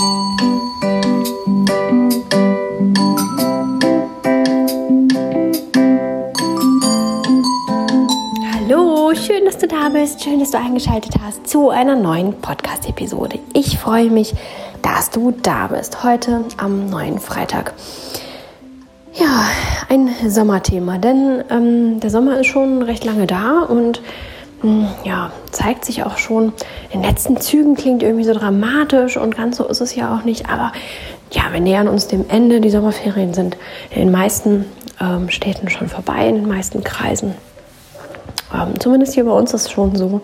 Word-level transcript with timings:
Hallo, 0.00 0.32
schön, 9.14 9.44
dass 9.44 9.58
du 9.58 9.68
da 9.68 9.90
bist, 9.92 10.24
schön, 10.24 10.40
dass 10.40 10.52
du 10.52 10.58
eingeschaltet 10.58 11.16
hast 11.22 11.46
zu 11.46 11.68
einer 11.68 11.96
neuen 11.96 12.32
Podcast-Episode. 12.40 13.40
Ich 13.52 13.78
freue 13.78 14.08
mich, 14.08 14.32
dass 14.80 15.10
du 15.10 15.32
da 15.32 15.66
bist, 15.66 16.02
heute 16.02 16.46
am 16.56 16.88
neuen 16.88 17.18
Freitag. 17.18 17.74
Ja, 19.12 19.50
ein 19.90 20.08
Sommerthema, 20.26 20.96
denn 20.96 21.44
ähm, 21.50 22.00
der 22.00 22.08
Sommer 22.08 22.40
ist 22.40 22.46
schon 22.46 22.80
recht 22.80 23.04
lange 23.04 23.26
da 23.26 23.66
und 23.68 24.00
ja, 25.04 25.32
zeigt 25.50 25.84
sich 25.84 26.04
auch 26.04 26.18
schon 26.18 26.52
in 26.90 27.00
den 27.00 27.10
letzten 27.10 27.40
Zügen, 27.40 27.74
klingt 27.76 28.02
irgendwie 28.02 28.24
so 28.24 28.34
dramatisch 28.34 29.16
und 29.16 29.36
ganz 29.36 29.56
so 29.56 29.66
ist 29.66 29.80
es 29.80 29.94
ja 29.94 30.14
auch 30.14 30.24
nicht, 30.24 30.48
aber 30.48 30.72
ja, 31.32 31.44
wir 31.52 31.60
nähern 31.60 31.88
uns 31.88 32.08
dem 32.08 32.28
Ende. 32.28 32.60
Die 32.60 32.70
Sommerferien 32.70 33.34
sind 33.34 33.56
in 33.90 34.00
den 34.00 34.10
meisten 34.10 34.64
ähm, 35.00 35.30
Städten 35.30 35.70
schon 35.70 35.88
vorbei, 35.88 36.28
in 36.28 36.36
den 36.36 36.48
meisten 36.48 36.82
Kreisen. 36.82 37.34
Ähm, 38.52 38.78
zumindest 38.80 39.14
hier 39.14 39.24
bei 39.24 39.32
uns 39.32 39.54
ist 39.54 39.66
es 39.66 39.70
schon 39.70 39.94
so. 39.94 40.20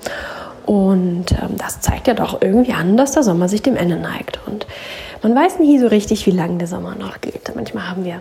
Und 0.66 1.30
ähm, 1.30 1.56
das 1.56 1.80
zeigt 1.80 2.08
ja 2.08 2.14
doch 2.14 2.42
irgendwie 2.42 2.72
an, 2.72 2.96
dass 2.96 3.12
der 3.12 3.22
Sommer 3.22 3.48
sich 3.48 3.62
dem 3.62 3.76
Ende 3.76 3.96
neigt. 3.96 4.40
Und 4.46 4.66
man 5.22 5.34
weiß 5.34 5.60
nie 5.60 5.78
so 5.78 5.86
richtig, 5.86 6.26
wie 6.26 6.32
lange 6.32 6.58
der 6.58 6.66
Sommer 6.66 6.96
noch 6.96 7.20
geht. 7.20 7.52
Manchmal 7.54 7.88
haben 7.88 8.04
wir 8.04 8.20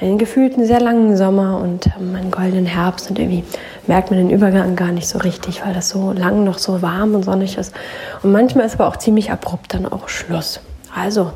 einen 0.00 0.18
gefühlten 0.18 0.66
sehr 0.66 0.80
langen 0.80 1.16
Sommer 1.16 1.60
und 1.60 1.86
ähm, 1.86 2.14
einen 2.14 2.30
goldenen 2.30 2.66
Herbst 2.66 3.10
und 3.10 3.18
irgendwie 3.18 3.44
merkt 3.86 4.10
man 4.10 4.18
den 4.18 4.30
Übergang 4.30 4.76
gar 4.76 4.92
nicht 4.92 5.08
so 5.08 5.18
richtig, 5.18 5.64
weil 5.64 5.74
das 5.74 5.88
so 5.88 6.12
lang 6.12 6.44
noch 6.44 6.58
so 6.58 6.82
warm 6.82 7.14
und 7.14 7.24
sonnig 7.24 7.58
ist. 7.58 7.74
Und 8.22 8.32
manchmal 8.32 8.66
ist 8.66 8.74
aber 8.74 8.88
auch 8.88 8.96
ziemlich 8.96 9.30
abrupt 9.30 9.74
dann 9.74 9.86
auch 9.86 10.08
Schluss. 10.08 10.60
Also 10.94 11.32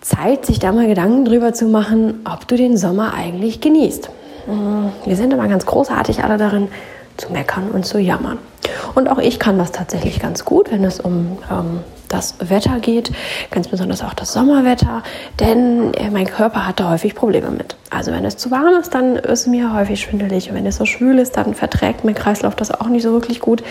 Zeit, 0.00 0.44
sich 0.44 0.58
da 0.58 0.72
mal 0.72 0.86
Gedanken 0.86 1.24
drüber 1.24 1.54
zu 1.54 1.66
machen, 1.66 2.20
ob 2.30 2.46
du 2.46 2.56
den 2.56 2.76
Sommer 2.76 3.14
eigentlich 3.14 3.60
genießt. 3.60 4.10
Hm, 4.46 4.90
wir 5.06 5.16
sind 5.16 5.32
immer 5.32 5.48
ganz 5.48 5.64
großartig 5.64 6.22
alle 6.22 6.36
darin, 6.36 6.68
zu 7.16 7.32
meckern 7.32 7.70
und 7.70 7.86
zu 7.86 7.98
jammern. 7.98 8.38
Und 8.94 9.08
auch 9.08 9.18
ich 9.18 9.38
kann 9.38 9.58
das 9.58 9.72
tatsächlich 9.72 10.20
ganz 10.20 10.44
gut, 10.44 10.70
wenn 10.70 10.84
es 10.84 11.00
um 11.00 11.38
ähm, 11.50 11.80
das 12.08 12.36
Wetter 12.38 12.78
geht, 12.80 13.12
ganz 13.50 13.68
besonders 13.68 14.02
auch 14.02 14.14
das 14.14 14.32
Sommerwetter, 14.32 15.02
denn 15.40 15.92
äh, 15.94 16.10
mein 16.10 16.26
Körper 16.26 16.66
hat 16.66 16.80
da 16.80 16.90
häufig 16.90 17.14
Probleme 17.14 17.50
mit. 17.50 17.76
Also 17.90 18.12
wenn 18.12 18.24
es 18.24 18.36
zu 18.36 18.50
warm 18.50 18.80
ist, 18.80 18.94
dann 18.94 19.16
ist 19.16 19.46
mir 19.46 19.74
häufig 19.74 20.00
schwindelig 20.00 20.48
und 20.48 20.56
wenn 20.56 20.66
es 20.66 20.76
so 20.76 20.86
schwül 20.86 21.18
ist, 21.18 21.36
dann 21.36 21.54
verträgt 21.54 22.04
mein 22.04 22.14
Kreislauf 22.14 22.54
das 22.54 22.70
auch 22.70 22.88
nicht 22.88 23.02
so 23.02 23.12
wirklich 23.12 23.40
gut. 23.40 23.64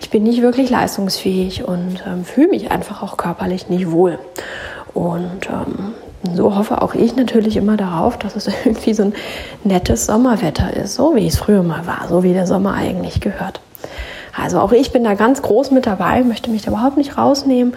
Ich 0.00 0.10
bin 0.10 0.22
nicht 0.22 0.42
wirklich 0.42 0.70
leistungsfähig 0.70 1.64
und 1.64 2.02
ähm, 2.06 2.24
fühle 2.24 2.48
mich 2.48 2.70
einfach 2.70 3.02
auch 3.02 3.16
körperlich 3.16 3.68
nicht 3.68 3.90
wohl. 3.90 4.18
Und 4.92 5.48
ähm, 5.48 5.94
so 6.34 6.56
hoffe 6.56 6.82
auch 6.82 6.94
ich 6.94 7.16
natürlich 7.16 7.56
immer 7.56 7.76
darauf, 7.76 8.18
dass 8.18 8.36
es 8.36 8.48
irgendwie 8.64 8.94
so 8.94 9.04
ein 9.04 9.14
nettes 9.64 10.06
Sommerwetter 10.06 10.74
ist, 10.74 10.94
so 10.94 11.14
wie 11.14 11.26
es 11.26 11.38
früher 11.38 11.62
mal 11.62 11.86
war, 11.86 12.06
so 12.08 12.22
wie 12.22 12.32
der 12.32 12.46
Sommer 12.46 12.74
eigentlich 12.74 13.20
gehört. 13.20 13.60
Also 14.40 14.60
auch 14.60 14.72
ich 14.72 14.92
bin 14.92 15.04
da 15.04 15.14
ganz 15.14 15.42
groß 15.42 15.70
mit 15.70 15.86
dabei, 15.86 16.22
möchte 16.22 16.50
mich 16.50 16.62
da 16.62 16.70
überhaupt 16.70 16.96
nicht 16.96 17.18
rausnehmen 17.18 17.74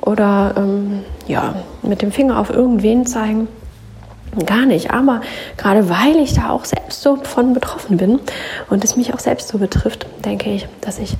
oder 0.00 0.54
ähm, 0.56 1.04
ja, 1.26 1.54
mit 1.82 2.02
dem 2.02 2.12
Finger 2.12 2.38
auf 2.38 2.50
irgendwen 2.50 3.06
zeigen. 3.06 3.48
Gar 4.46 4.66
nicht, 4.66 4.90
aber 4.90 5.20
gerade 5.56 5.88
weil 5.88 6.16
ich 6.16 6.34
da 6.34 6.50
auch 6.50 6.64
selbst 6.64 7.02
so 7.02 7.16
von 7.16 7.54
betroffen 7.54 7.96
bin 7.96 8.18
und 8.68 8.82
es 8.82 8.96
mich 8.96 9.14
auch 9.14 9.20
selbst 9.20 9.48
so 9.48 9.58
betrifft, 9.58 10.06
denke 10.24 10.50
ich, 10.50 10.66
dass 10.80 10.98
ich 10.98 11.16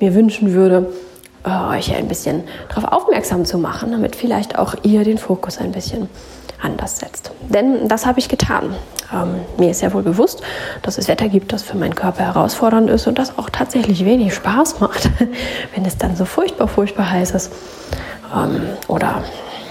mir 0.00 0.14
wünschen 0.14 0.52
würde, 0.52 0.88
äh, 1.44 1.76
euch 1.76 1.94
ein 1.94 2.08
bisschen 2.08 2.42
darauf 2.68 2.92
aufmerksam 2.92 3.44
zu 3.44 3.58
machen, 3.58 3.92
damit 3.92 4.16
vielleicht 4.16 4.58
auch 4.58 4.74
ihr 4.82 5.04
den 5.04 5.16
Fokus 5.16 5.58
ein 5.58 5.70
bisschen 5.70 6.08
anders 6.60 6.98
setzt. 6.98 7.30
Denn 7.48 7.86
das 7.88 8.04
habe 8.04 8.18
ich 8.18 8.28
getan. 8.28 8.74
Ähm, 9.12 9.40
mir 9.58 9.70
ist 9.70 9.82
ja 9.82 9.92
wohl 9.92 10.02
bewusst, 10.02 10.42
dass 10.82 10.98
es 10.98 11.08
Wetter 11.08 11.28
gibt, 11.28 11.52
das 11.52 11.62
für 11.62 11.76
meinen 11.76 11.94
Körper 11.94 12.24
herausfordernd 12.24 12.90
ist 12.90 13.06
und 13.06 13.18
das 13.18 13.38
auch 13.38 13.50
tatsächlich 13.50 14.04
wenig 14.04 14.34
Spaß 14.34 14.80
macht, 14.80 15.10
wenn 15.74 15.84
es 15.84 15.96
dann 15.96 16.16
so 16.16 16.24
furchtbar, 16.24 16.68
furchtbar 16.68 17.10
heiß 17.10 17.32
ist. 17.32 17.52
Ähm, 18.34 18.62
oder 18.88 19.22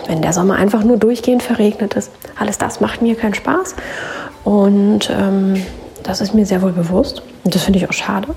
wenn 0.07 0.22
der 0.22 0.34
Sommer 0.34 0.56
einfach 0.56 0.84
nur 0.84 0.97
durchgehend 0.97 1.44
verregnet 1.44 1.95
ist. 1.95 2.12
Alles 2.40 2.57
das 2.57 2.79
macht 2.79 3.01
mir 3.01 3.16
keinen 3.16 3.34
Spaß. 3.34 3.75
Und 4.44 5.09
ähm, 5.09 5.66
das 6.03 6.22
ist 6.22 6.35
mir 6.35 6.45
sehr 6.45 6.62
wohl 6.62 6.72
bewusst. 6.72 7.24
Und 7.44 7.56
das 7.56 7.63
finde 7.63 7.79
ich 7.79 7.90
auch 7.90 7.94
schade. 7.94 8.28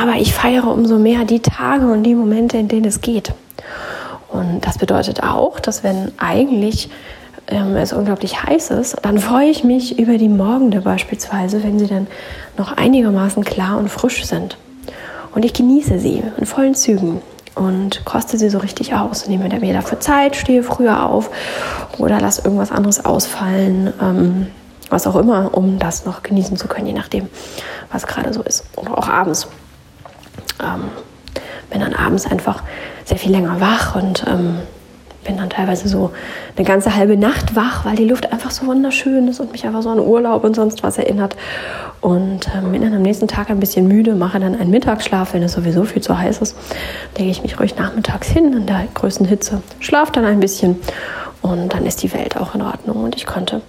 Aber 0.00 0.14
ich 0.14 0.32
feiere 0.32 0.68
umso 0.68 0.98
mehr 0.98 1.24
die 1.24 1.40
Tage 1.40 1.86
und 1.86 2.04
die 2.04 2.14
Momente, 2.14 2.56
in 2.58 2.68
denen 2.68 2.84
es 2.84 3.00
geht. 3.00 3.32
Und 4.28 4.66
das 4.66 4.78
bedeutet 4.78 5.22
auch, 5.22 5.60
dass 5.60 5.82
wenn 5.82 6.12
eigentlich 6.18 6.90
ähm, 7.48 7.76
es 7.76 7.92
unglaublich 7.92 8.42
heiß 8.42 8.70
ist, 8.70 8.96
dann 9.02 9.18
freue 9.18 9.48
ich 9.48 9.64
mich 9.64 9.98
über 9.98 10.18
die 10.18 10.28
Morgende 10.28 10.80
beispielsweise, 10.80 11.62
wenn 11.62 11.78
sie 11.78 11.86
dann 11.86 12.06
noch 12.58 12.72
einigermaßen 12.76 13.44
klar 13.44 13.78
und 13.78 13.88
frisch 13.88 14.24
sind. 14.24 14.56
Und 15.34 15.44
ich 15.44 15.52
genieße 15.52 15.98
sie 15.98 16.22
in 16.38 16.46
vollen 16.46 16.74
Zügen 16.74 17.20
und 17.54 18.04
koste 18.04 18.38
sie 18.38 18.50
so 18.50 18.58
richtig 18.58 18.94
aus. 18.94 19.28
Nehme 19.28 19.48
mir 19.48 19.72
dafür 19.72 20.00
Zeit, 20.00 20.36
stehe 20.36 20.62
früher 20.62 21.08
auf 21.08 21.30
oder 21.98 22.20
lasse 22.20 22.42
irgendwas 22.42 22.72
anderes 22.72 23.04
ausfallen, 23.04 23.92
ähm, 24.00 24.46
was 24.90 25.06
auch 25.06 25.16
immer, 25.16 25.50
um 25.52 25.78
das 25.78 26.04
noch 26.04 26.22
genießen 26.22 26.56
zu 26.56 26.68
können, 26.68 26.86
je 26.86 26.92
nachdem, 26.92 27.28
was 27.92 28.06
gerade 28.06 28.32
so 28.32 28.42
ist. 28.42 28.64
Oder 28.76 28.96
auch 28.96 29.08
abends. 29.08 29.48
Ähm, 30.62 30.84
bin 31.70 31.80
dann 31.80 31.94
abends 31.94 32.26
einfach 32.26 32.62
sehr 33.04 33.18
viel 33.18 33.32
länger 33.32 33.60
wach 33.60 33.96
und 33.96 34.24
ähm, 34.28 34.58
bin 35.26 35.36
dann 35.36 35.50
teilweise 35.50 35.88
so 35.88 36.10
eine 36.56 36.66
ganze 36.66 36.94
halbe 36.94 37.16
Nacht 37.16 37.56
wach, 37.56 37.84
weil 37.84 37.96
die 37.96 38.04
Luft 38.04 38.32
einfach 38.32 38.50
so 38.50 38.66
wunderschön 38.66 39.28
ist 39.28 39.40
und 39.40 39.52
mich 39.52 39.66
einfach 39.66 39.82
so 39.82 39.90
an 39.90 40.00
Urlaub 40.00 40.44
und 40.44 40.54
sonst 40.54 40.82
was 40.82 40.98
erinnert. 40.98 41.36
Und 42.00 42.48
ähm, 42.54 42.72
bin 42.72 42.82
dann 42.82 42.94
am 42.94 43.02
nächsten 43.02 43.26
Tag 43.26 43.50
ein 43.50 43.60
bisschen 43.60 43.88
müde, 43.88 44.14
mache 44.14 44.38
dann 44.38 44.54
einen 44.54 44.70
Mittagsschlaf, 44.70 45.34
wenn 45.34 45.42
es 45.42 45.52
sowieso 45.52 45.84
viel 45.84 46.02
zu 46.02 46.18
heiß 46.18 46.38
ist. 46.38 46.56
Lege 47.18 47.30
ich 47.30 47.42
mich 47.42 47.58
ruhig 47.58 47.76
nachmittags 47.76 48.28
hin 48.28 48.52
in 48.52 48.66
der 48.66 48.84
größten 48.94 49.26
Hitze, 49.26 49.62
schlafe 49.80 50.12
dann 50.12 50.24
ein 50.24 50.40
bisschen 50.40 50.76
und 51.42 51.74
dann 51.74 51.86
ist 51.86 52.02
die 52.02 52.12
Welt 52.12 52.36
auch 52.36 52.54
in 52.54 52.62
Ordnung 52.62 53.04
und 53.04 53.16
ich 53.16 53.26
konnte 53.26 53.62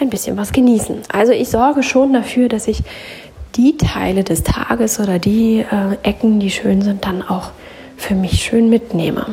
ein 0.00 0.10
bisschen 0.10 0.36
was 0.36 0.52
genießen. 0.52 1.02
Also 1.12 1.32
ich 1.32 1.48
sorge 1.48 1.82
schon 1.82 2.12
dafür, 2.12 2.48
dass 2.48 2.68
ich 2.68 2.82
die 3.56 3.76
Teile 3.76 4.24
des 4.24 4.42
Tages 4.42 4.98
oder 4.98 5.18
die 5.18 5.60
äh, 5.60 5.96
Ecken, 6.02 6.40
die 6.40 6.50
schön 6.50 6.82
sind, 6.82 7.04
dann 7.04 7.22
auch 7.22 7.50
für 7.96 8.14
mich 8.14 8.42
schön 8.42 8.70
mitnehme. 8.70 9.26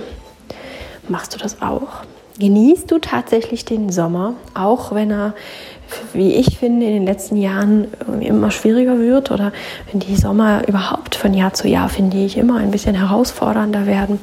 Machst 1.10 1.34
du 1.34 1.40
das 1.40 1.62
auch? 1.62 2.04
Genießt 2.40 2.90
du 2.90 3.00
tatsächlich 3.00 3.66
den 3.66 3.92
Sommer, 3.92 4.36
auch 4.54 4.94
wenn 4.94 5.12
er, 5.12 5.34
wie 6.14 6.36
ich 6.36 6.58
finde, 6.58 6.86
in 6.86 6.94
den 6.94 7.06
letzten 7.06 7.36
Jahren 7.36 7.88
immer 8.22 8.52
schwieriger 8.52 8.98
wird 9.00 9.32
oder 9.32 9.52
wenn 9.92 10.00
die 10.00 10.16
Sommer 10.16 10.66
überhaupt 10.68 11.16
von 11.16 11.34
Jahr 11.34 11.54
zu 11.54 11.68
Jahr, 11.68 11.90
finde 11.90 12.18
ich, 12.18 12.38
immer 12.38 12.58
ein 12.58 12.72
bisschen 12.72 12.96
herausfordernder 12.96 13.88
werden? 13.88 14.20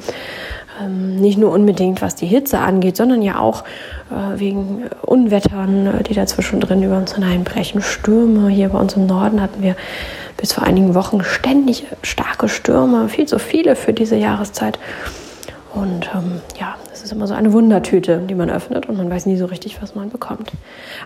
Ähm, 0.83 1.17
nicht 1.17 1.39
nur 1.39 1.53
unbedingt, 1.53 2.01
was 2.03 2.15
die 2.15 2.27
Hitze 2.27 2.59
angeht, 2.59 2.97
sondern 2.97 3.21
ja 3.21 3.39
auch 3.39 3.65
äh, 4.11 4.39
wegen 4.39 4.85
Unwettern, 5.03 5.87
äh, 5.87 6.03
die 6.03 6.15
dazwischen 6.15 6.61
drin 6.61 6.83
über 6.83 6.97
uns 6.97 7.15
hineinbrechen. 7.15 7.83
Stürme. 7.83 8.49
Hier 8.49 8.71
bei 8.71 8.79
uns 8.79 8.95
im 8.95 9.07
Norden 9.07 9.43
hatten 9.43 9.63
wir 9.63 9.77
bis 10.37 10.53
vor 10.53 10.65
einigen 10.65 10.95
Wochen 10.95 11.23
ständig 11.25 11.85
starke 12.03 12.49
Stürme, 12.49 13.09
viel 13.09 13.27
zu 13.27 13.39
viele 13.39 13.75
für 13.75 13.93
diese 13.93 14.17
Jahreszeit. 14.17 14.79
Und 15.77 16.09
ähm, 16.15 16.41
ja, 16.59 16.75
es 16.91 17.05
ist 17.05 17.13
immer 17.13 17.27
so 17.27 17.35
eine 17.35 17.53
Wundertüte, 17.53 18.23
die 18.27 18.35
man 18.35 18.49
öffnet 18.49 18.89
und 18.89 18.97
man 18.97 19.11
weiß 19.11 19.27
nie 19.27 19.37
so 19.37 19.45
richtig, 19.45 19.83
was 19.83 19.95
man 19.95 20.09
bekommt. 20.09 20.51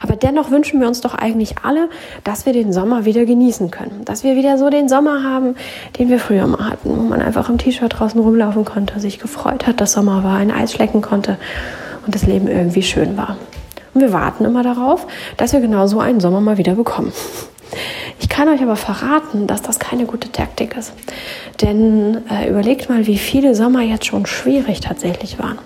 Aber 0.01 0.15
dennoch 0.15 0.53
wünschen 0.53 0.81
wir 0.81 0.87
uns 0.87 1.01
doch 1.01 1.13
eigentlich 1.13 1.57
alle, 1.65 1.89
dass 2.23 2.47
wir 2.47 2.53
den 2.53 2.73
Sommer 2.73 3.05
wieder 3.05 3.25
genießen 3.25 3.73
können. 3.73 4.05
Dass 4.05 4.23
wir 4.23 4.37
wieder 4.37 4.59
so 4.59 4.71
den 4.71 4.89
Sommer 4.89 5.25
haben, 5.25 5.57
den 5.99 6.09
wir 6.09 6.21
früher 6.21 6.47
mal 6.47 6.71
hatten, 6.71 6.89
wo 6.89 7.03
man 7.03 7.21
einfach 7.21 7.49
im 7.49 7.59
T-Shirt 7.59 7.99
draußen 7.99 8.21
rumlaufen 8.21 8.65
konnte, 8.65 9.01
sich 9.01 9.19
gefreut 9.19 9.67
hat, 9.67 9.81
dass 9.81 9.93
Sommer 9.93 10.23
war, 10.23 10.37
ein 10.37 10.53
Eis 10.53 10.73
schlecken 10.73 11.03
konnte 11.03 11.37
und 12.07 12.15
das 12.15 12.25
Leben 12.25 12.47
irgendwie 12.47 12.83
schön 12.83 13.17
war. 13.17 13.37
Und 13.93 14.03
wir 14.03 14.13
warten 14.13 14.45
immer 14.45 14.63
darauf, 14.63 15.09
dass 15.37 15.53
wir 15.53 15.59
genau 15.59 15.89
so 15.89 15.99
einen 15.99 16.21
Sommer 16.21 16.41
mal 16.41 16.59
wieder 16.59 16.77
bekommen. 16.77 17.13
Ich 18.19 18.29
kann 18.29 18.49
euch 18.49 18.63
aber 18.63 18.77
verraten, 18.77 19.47
dass 19.47 19.63
das 19.63 19.79
keine 19.79 20.07
gute 20.07 20.31
Taktik 20.31 20.77
ist. 20.77 20.93
Denn 21.61 22.23
äh, 22.31 22.49
überlegt 22.49 22.89
mal, 22.89 23.07
wie 23.07 23.19
viele 23.19 23.55
Sommer 23.55 23.83
jetzt 23.83 24.07
schon 24.07 24.27
schwierig 24.27 24.81
tatsächlich 24.81 25.39
waren. 25.39 25.59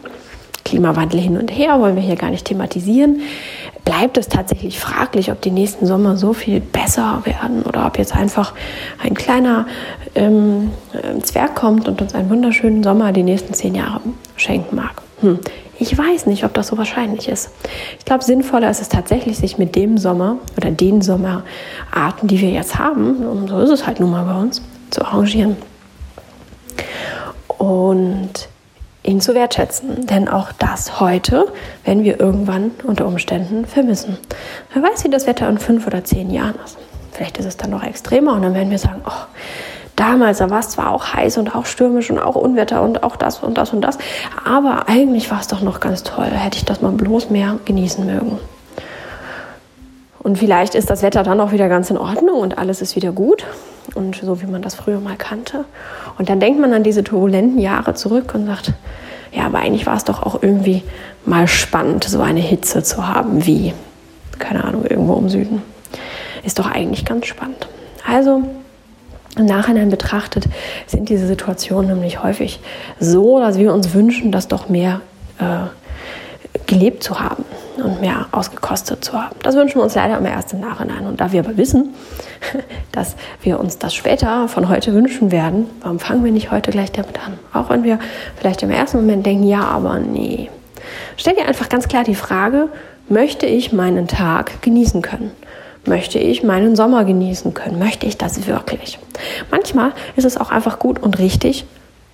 Klimawandel 0.64 1.20
hin 1.20 1.36
und 1.36 1.48
her 1.48 1.78
wollen 1.80 1.94
wir 1.94 2.02
hier 2.02 2.16
gar 2.16 2.30
nicht 2.30 2.46
thematisieren. 2.46 3.20
Bleibt 3.84 4.16
es 4.16 4.28
tatsächlich 4.28 4.80
fraglich, 4.80 5.30
ob 5.30 5.42
die 5.42 5.50
nächsten 5.50 5.86
Sommer 5.86 6.16
so 6.16 6.32
viel 6.32 6.60
besser 6.60 7.20
werden 7.24 7.62
oder 7.62 7.86
ob 7.86 7.98
jetzt 7.98 8.16
einfach 8.16 8.54
ein 9.02 9.14
kleiner 9.14 9.66
ähm, 10.14 10.70
äh, 10.94 11.20
Zwerg 11.20 11.54
kommt 11.54 11.86
und 11.86 12.00
uns 12.00 12.14
einen 12.14 12.30
wunderschönen 12.30 12.82
Sommer 12.82 13.12
die 13.12 13.22
nächsten 13.22 13.52
zehn 13.52 13.74
Jahre 13.74 14.00
schenken 14.36 14.74
mag. 14.76 15.02
Hm. 15.20 15.38
Ich 15.78 15.96
weiß 15.96 16.26
nicht, 16.26 16.44
ob 16.44 16.54
das 16.54 16.68
so 16.68 16.78
wahrscheinlich 16.78 17.28
ist. 17.28 17.50
Ich 17.98 18.04
glaube, 18.04 18.22
sinnvoller 18.22 18.70
ist 18.70 18.80
es 18.80 18.88
tatsächlich, 18.88 19.38
sich 19.38 19.58
mit 19.58 19.74
dem 19.74 19.98
Sommer 19.98 20.38
oder 20.56 20.70
den 20.70 21.02
Sommerarten, 21.02 22.28
die 22.28 22.40
wir 22.40 22.50
jetzt 22.50 22.78
haben, 22.78 23.26
und 23.26 23.48
so 23.48 23.58
ist 23.60 23.70
es 23.70 23.86
halt 23.86 24.00
nun 24.00 24.10
mal 24.10 24.24
bei 24.24 24.40
uns, 24.40 24.62
zu 24.90 25.04
arrangieren. 25.04 25.56
Und 27.58 28.48
ihn 29.04 29.20
zu 29.20 29.34
wertschätzen. 29.34 30.06
Denn 30.06 30.28
auch 30.28 30.50
das 30.52 31.00
heute 31.00 31.46
werden 31.84 32.04
wir 32.04 32.18
irgendwann 32.18 32.72
unter 32.84 33.06
Umständen 33.06 33.66
vermissen. 33.66 34.18
Wer 34.72 34.82
weiß, 34.82 35.04
wie 35.04 35.10
das 35.10 35.26
Wetter 35.26 35.48
in 35.48 35.58
fünf 35.58 35.86
oder 35.86 36.02
zehn 36.04 36.30
Jahren 36.30 36.56
ist. 36.64 36.78
Vielleicht 37.12 37.38
ist 37.38 37.46
es 37.46 37.56
dann 37.56 37.70
noch 37.70 37.84
extremer 37.84 38.32
und 38.32 38.42
dann 38.42 38.54
werden 38.54 38.70
wir 38.70 38.78
sagen, 38.78 39.02
oh, 39.06 39.26
damals, 39.96 40.38
da 40.38 40.50
war 40.50 40.60
es 40.60 40.70
zwar 40.70 40.92
auch 40.92 41.14
heiß 41.14 41.38
und 41.38 41.54
auch 41.54 41.66
stürmisch 41.66 42.10
und 42.10 42.18
auch 42.18 42.34
Unwetter 42.36 42.82
und 42.82 43.02
auch 43.02 43.16
das 43.16 43.40
und 43.40 43.58
das 43.58 43.72
und 43.72 43.80
das, 43.82 43.98
aber 44.44 44.88
eigentlich 44.88 45.30
war 45.30 45.40
es 45.40 45.48
doch 45.48 45.60
noch 45.60 45.80
ganz 45.80 46.02
toll. 46.02 46.26
Hätte 46.26 46.58
ich 46.58 46.64
das 46.64 46.80
mal 46.80 46.92
bloß 46.92 47.30
mehr 47.30 47.58
genießen 47.64 48.04
mögen. 48.04 48.38
Und 50.24 50.38
vielleicht 50.38 50.74
ist 50.74 50.88
das 50.88 51.02
Wetter 51.02 51.22
dann 51.22 51.38
auch 51.40 51.52
wieder 51.52 51.68
ganz 51.68 51.90
in 51.90 51.98
Ordnung 51.98 52.40
und 52.40 52.56
alles 52.56 52.80
ist 52.80 52.96
wieder 52.96 53.12
gut 53.12 53.44
und 53.94 54.16
so 54.16 54.40
wie 54.40 54.46
man 54.46 54.62
das 54.62 54.74
früher 54.74 54.98
mal 54.98 55.16
kannte. 55.16 55.66
Und 56.18 56.30
dann 56.30 56.40
denkt 56.40 56.58
man 56.58 56.72
an 56.72 56.82
diese 56.82 57.04
turbulenten 57.04 57.58
Jahre 57.58 57.92
zurück 57.92 58.32
und 58.34 58.46
sagt, 58.46 58.72
ja, 59.32 59.44
aber 59.44 59.58
eigentlich 59.58 59.86
war 59.86 59.96
es 59.96 60.04
doch 60.04 60.22
auch 60.22 60.42
irgendwie 60.42 60.82
mal 61.26 61.46
spannend, 61.46 62.04
so 62.04 62.20
eine 62.22 62.40
Hitze 62.40 62.82
zu 62.82 63.06
haben 63.06 63.44
wie, 63.46 63.74
keine 64.38 64.64
Ahnung, 64.64 64.86
irgendwo 64.86 65.16
im 65.16 65.28
Süden. 65.28 65.62
Ist 66.42 66.58
doch 66.58 66.70
eigentlich 66.70 67.04
ganz 67.04 67.26
spannend. 67.26 67.68
Also 68.08 68.44
im 69.36 69.46
Nachhinein 69.46 69.90
betrachtet 69.90 70.44
sind 70.86 71.08
diese 71.08 71.26
Situationen 71.26 71.94
nämlich 71.94 72.22
häufig 72.22 72.60
so, 73.00 73.40
dass 73.40 73.58
wir 73.58 73.72
uns 73.72 73.92
wünschen, 73.92 74.30
das 74.30 74.48
doch 74.48 74.68
mehr 74.68 75.00
äh, 75.38 75.66
gelebt 76.66 77.02
zu 77.02 77.20
haben 77.20 77.44
und 77.76 78.00
mehr 78.00 78.26
ausgekostet 78.30 79.04
zu 79.04 79.14
haben. 79.14 79.34
Das 79.42 79.56
wünschen 79.56 79.76
wir 79.76 79.82
uns 79.82 79.94
leider 79.94 80.18
immer 80.18 80.30
erst 80.30 80.52
im 80.52 80.60
Nachhinein. 80.60 81.06
Und 81.06 81.20
da 81.20 81.32
wir 81.32 81.40
aber 81.40 81.56
wissen, 81.56 81.94
dass 82.92 83.16
wir 83.42 83.58
uns 83.58 83.78
das 83.78 83.94
später 83.94 84.48
von 84.48 84.68
heute 84.68 84.94
wünschen 84.94 85.32
werden, 85.32 85.66
warum 85.80 85.98
fangen 85.98 86.24
wir 86.24 86.32
nicht 86.32 86.50
heute 86.50 86.70
gleich 86.70 86.92
damit 86.92 87.18
an? 87.24 87.38
Auch 87.52 87.70
wenn 87.70 87.82
wir 87.82 87.98
vielleicht 88.36 88.62
im 88.62 88.70
ersten 88.70 88.98
Moment 88.98 89.26
denken, 89.26 89.44
ja, 89.44 89.62
aber 89.62 89.98
nee. 89.98 90.48
Stell 91.16 91.34
dir 91.34 91.46
einfach 91.46 91.68
ganz 91.68 91.88
klar 91.88 92.04
die 92.04 92.14
Frage, 92.14 92.68
möchte 93.08 93.46
ich 93.46 93.72
meinen 93.72 94.06
Tag 94.06 94.62
genießen 94.62 95.02
können? 95.02 95.32
Möchte 95.86 96.18
ich 96.18 96.42
meinen 96.42 96.76
Sommer 96.76 97.04
genießen 97.04 97.52
können? 97.52 97.78
Möchte 97.78 98.06
ich 98.06 98.16
das 98.16 98.46
wirklich? 98.46 98.98
Manchmal 99.50 99.92
ist 100.16 100.24
es 100.24 100.36
auch 100.36 100.50
einfach 100.50 100.78
gut 100.78 101.02
und 101.02 101.18
richtig 101.18 101.66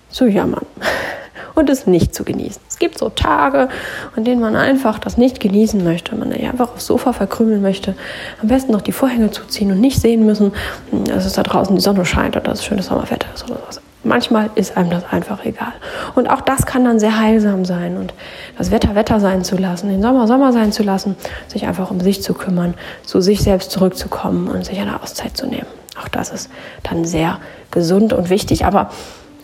zu 0.09 0.27
jammern 0.27 0.65
und 1.55 1.69
es 1.69 1.87
nicht 1.87 2.13
zu 2.13 2.25
genießen. 2.25 2.61
Es 2.67 2.77
gibt 2.79 2.97
so 2.97 3.09
Tage, 3.09 3.69
an 4.15 4.25
denen 4.25 4.41
man 4.41 4.55
einfach 4.55 4.99
das 4.99 5.17
nicht 5.17 5.39
genießen 5.39 5.83
möchte, 5.83 6.15
man 6.15 6.33
einfach 6.33 6.73
aufs 6.73 6.85
Sofa 6.85 7.13
verkrümeln 7.13 7.61
möchte, 7.61 7.95
am 8.41 8.49
besten 8.49 8.73
noch 8.73 8.81
die 8.81 8.91
Vorhänge 8.91 9.31
zuziehen 9.31 9.71
und 9.71 9.79
nicht 9.79 10.01
sehen 10.01 10.25
müssen, 10.25 10.51
dass 10.91 11.25
es 11.25 11.33
da 11.33 11.43
draußen 11.43 11.75
die 11.75 11.81
Sonne 11.81 12.05
scheint 12.05 12.35
oder 12.35 12.51
das 12.51 12.65
schöne 12.65 12.83
Sommerwetter 12.83 13.27
ist 13.33 13.49
oder 13.49 13.59
was. 13.67 13.79
Manchmal 14.03 14.49
ist 14.55 14.77
einem 14.77 14.89
das 14.89 15.03
einfach 15.11 15.45
egal. 15.45 15.73
Und 16.15 16.27
auch 16.27 16.41
das 16.41 16.65
kann 16.65 16.83
dann 16.83 16.99
sehr 16.99 17.19
heilsam 17.19 17.65
sein 17.65 17.97
und 17.97 18.13
das 18.57 18.71
Wetter 18.71 18.95
Wetter 18.95 19.19
sein 19.19 19.43
zu 19.43 19.57
lassen, 19.57 19.89
den 19.89 20.01
Sommer 20.01 20.27
Sommer 20.27 20.51
sein 20.53 20.71
zu 20.71 20.81
lassen, 20.81 21.15
sich 21.47 21.67
einfach 21.67 21.91
um 21.91 21.99
sich 21.99 22.23
zu 22.23 22.33
kümmern, 22.33 22.73
zu 23.03 23.21
sich 23.21 23.41
selbst 23.41 23.69
zurückzukommen 23.71 24.47
und 24.47 24.65
sich 24.65 24.79
eine 24.79 25.01
Auszeit 25.01 25.37
zu 25.37 25.45
nehmen. 25.45 25.67
Auch 26.01 26.07
das 26.07 26.31
ist 26.31 26.49
dann 26.83 27.05
sehr 27.05 27.39
gesund 27.69 28.13
und 28.13 28.29
wichtig. 28.29 28.65
Aber 28.65 28.89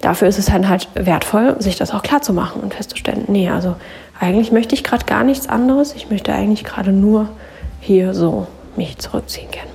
dafür 0.01 0.27
ist 0.27 0.39
es 0.39 0.47
dann 0.47 0.67
halt 0.67 0.87
wertvoll, 0.95 1.55
sich 1.59 1.75
das 1.75 1.93
auch 1.93 2.01
klar 2.01 2.21
zu 2.21 2.33
machen 2.33 2.61
und 2.61 2.73
festzustellen, 2.73 3.25
nee, 3.27 3.49
also 3.49 3.75
eigentlich 4.19 4.51
möchte 4.51 4.73
ich 4.73 4.83
gerade 4.83 5.05
gar 5.05 5.23
nichts 5.23 5.47
anderes. 5.47 5.93
Ich 5.93 6.09
möchte 6.09 6.33
eigentlich 6.33 6.63
gerade 6.63 6.91
nur 6.91 7.29
hier 7.79 8.15
so 8.15 8.47
mich 8.75 8.97
zurückziehen 8.97 9.51
können. 9.51 9.71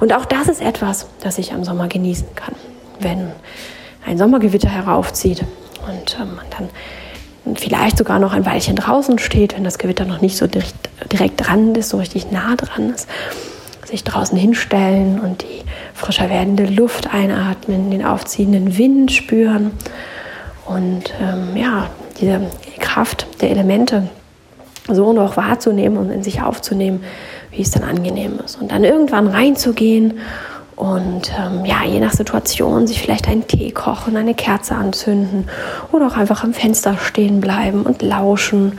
Und 0.00 0.14
auch 0.14 0.24
das 0.24 0.48
ist 0.48 0.62
etwas, 0.62 1.06
das 1.20 1.38
ich 1.38 1.52
am 1.52 1.64
Sommer 1.64 1.88
genießen 1.88 2.28
kann. 2.34 2.54
Wenn 3.00 3.32
ein 4.06 4.18
Sommergewitter 4.18 4.68
heraufzieht 4.68 5.44
und 5.86 6.18
ähm, 6.20 6.36
man 6.36 6.46
dann 6.56 7.56
vielleicht 7.56 7.98
sogar 7.98 8.18
noch 8.18 8.32
ein 8.32 8.46
Weilchen 8.46 8.76
draußen 8.76 9.18
steht, 9.18 9.56
wenn 9.56 9.64
das 9.64 9.78
Gewitter 9.78 10.04
noch 10.04 10.20
nicht 10.20 10.36
so 10.36 10.46
direkt, 10.46 10.90
direkt 11.12 11.46
dran 11.46 11.74
ist, 11.74 11.90
so 11.90 11.98
richtig 11.98 12.30
nah 12.30 12.56
dran 12.56 12.90
ist, 12.90 13.08
sich 13.84 14.02
draußen 14.02 14.36
hinstellen 14.36 15.20
und 15.20 15.42
die 15.42 15.62
frischer 15.94 16.28
werdende 16.28 16.66
Luft 16.66 17.12
einatmen, 17.12 17.90
den 17.90 18.04
aufziehenden 18.04 18.78
Wind 18.78 19.12
spüren 19.12 19.72
und 20.66 21.14
ähm, 21.20 21.56
ja, 21.56 21.88
diese 22.20 22.40
Kraft 22.80 23.26
der 23.40 23.50
Elemente 23.50 24.08
so 24.88 25.12
noch 25.12 25.36
wahrzunehmen 25.36 25.98
und 25.98 26.10
in 26.10 26.22
sich 26.22 26.42
aufzunehmen, 26.42 27.04
wie 27.50 27.62
es 27.62 27.70
dann 27.70 27.84
angenehm 27.84 28.38
ist. 28.44 28.60
Und 28.60 28.70
dann 28.70 28.84
irgendwann 28.84 29.26
reinzugehen 29.26 30.14
und 30.76 31.32
ähm, 31.38 31.64
ja, 31.64 31.84
je 31.84 32.00
nach 32.00 32.12
Situation 32.12 32.86
sich 32.86 33.00
vielleicht 33.00 33.28
einen 33.28 33.46
Tee 33.46 33.70
kochen, 33.70 34.16
eine 34.16 34.34
Kerze 34.34 34.74
anzünden 34.74 35.48
oder 35.90 36.06
auch 36.06 36.16
einfach 36.16 36.44
am 36.44 36.52
Fenster 36.52 36.98
stehen 36.98 37.40
bleiben 37.40 37.82
und 37.82 38.02
lauschen 38.02 38.78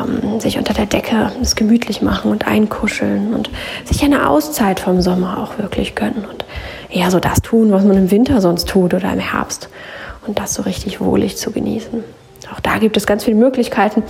ähm, 0.00 0.38
sich 0.38 0.58
unter 0.58 0.74
der 0.74 0.84
Decke 0.84 1.32
es 1.40 1.56
gemütlich 1.56 2.02
machen 2.02 2.30
und 2.30 2.46
einkuscheln 2.46 3.32
und 3.32 3.50
sich 3.84 4.04
eine 4.04 4.28
Auszeit 4.28 4.80
vom 4.80 5.00
Sommer 5.00 5.38
auch 5.38 5.58
wirklich 5.58 5.94
gönnen 5.94 6.26
und 6.30 6.44
eher 6.90 7.10
so 7.10 7.20
das 7.20 7.40
tun, 7.40 7.72
was 7.72 7.84
man 7.84 7.96
im 7.96 8.10
Winter 8.10 8.42
sonst 8.42 8.68
tut 8.68 8.92
oder 8.92 9.10
im 9.10 9.18
Herbst 9.18 9.70
und 10.26 10.38
das 10.38 10.52
so 10.52 10.62
richtig 10.62 11.00
wohlig 11.00 11.38
zu 11.38 11.50
genießen. 11.50 12.04
Auch 12.52 12.60
da 12.60 12.76
gibt 12.78 12.96
es 12.98 13.06
ganz 13.06 13.24
viele 13.24 13.36
Möglichkeiten, 13.36 14.02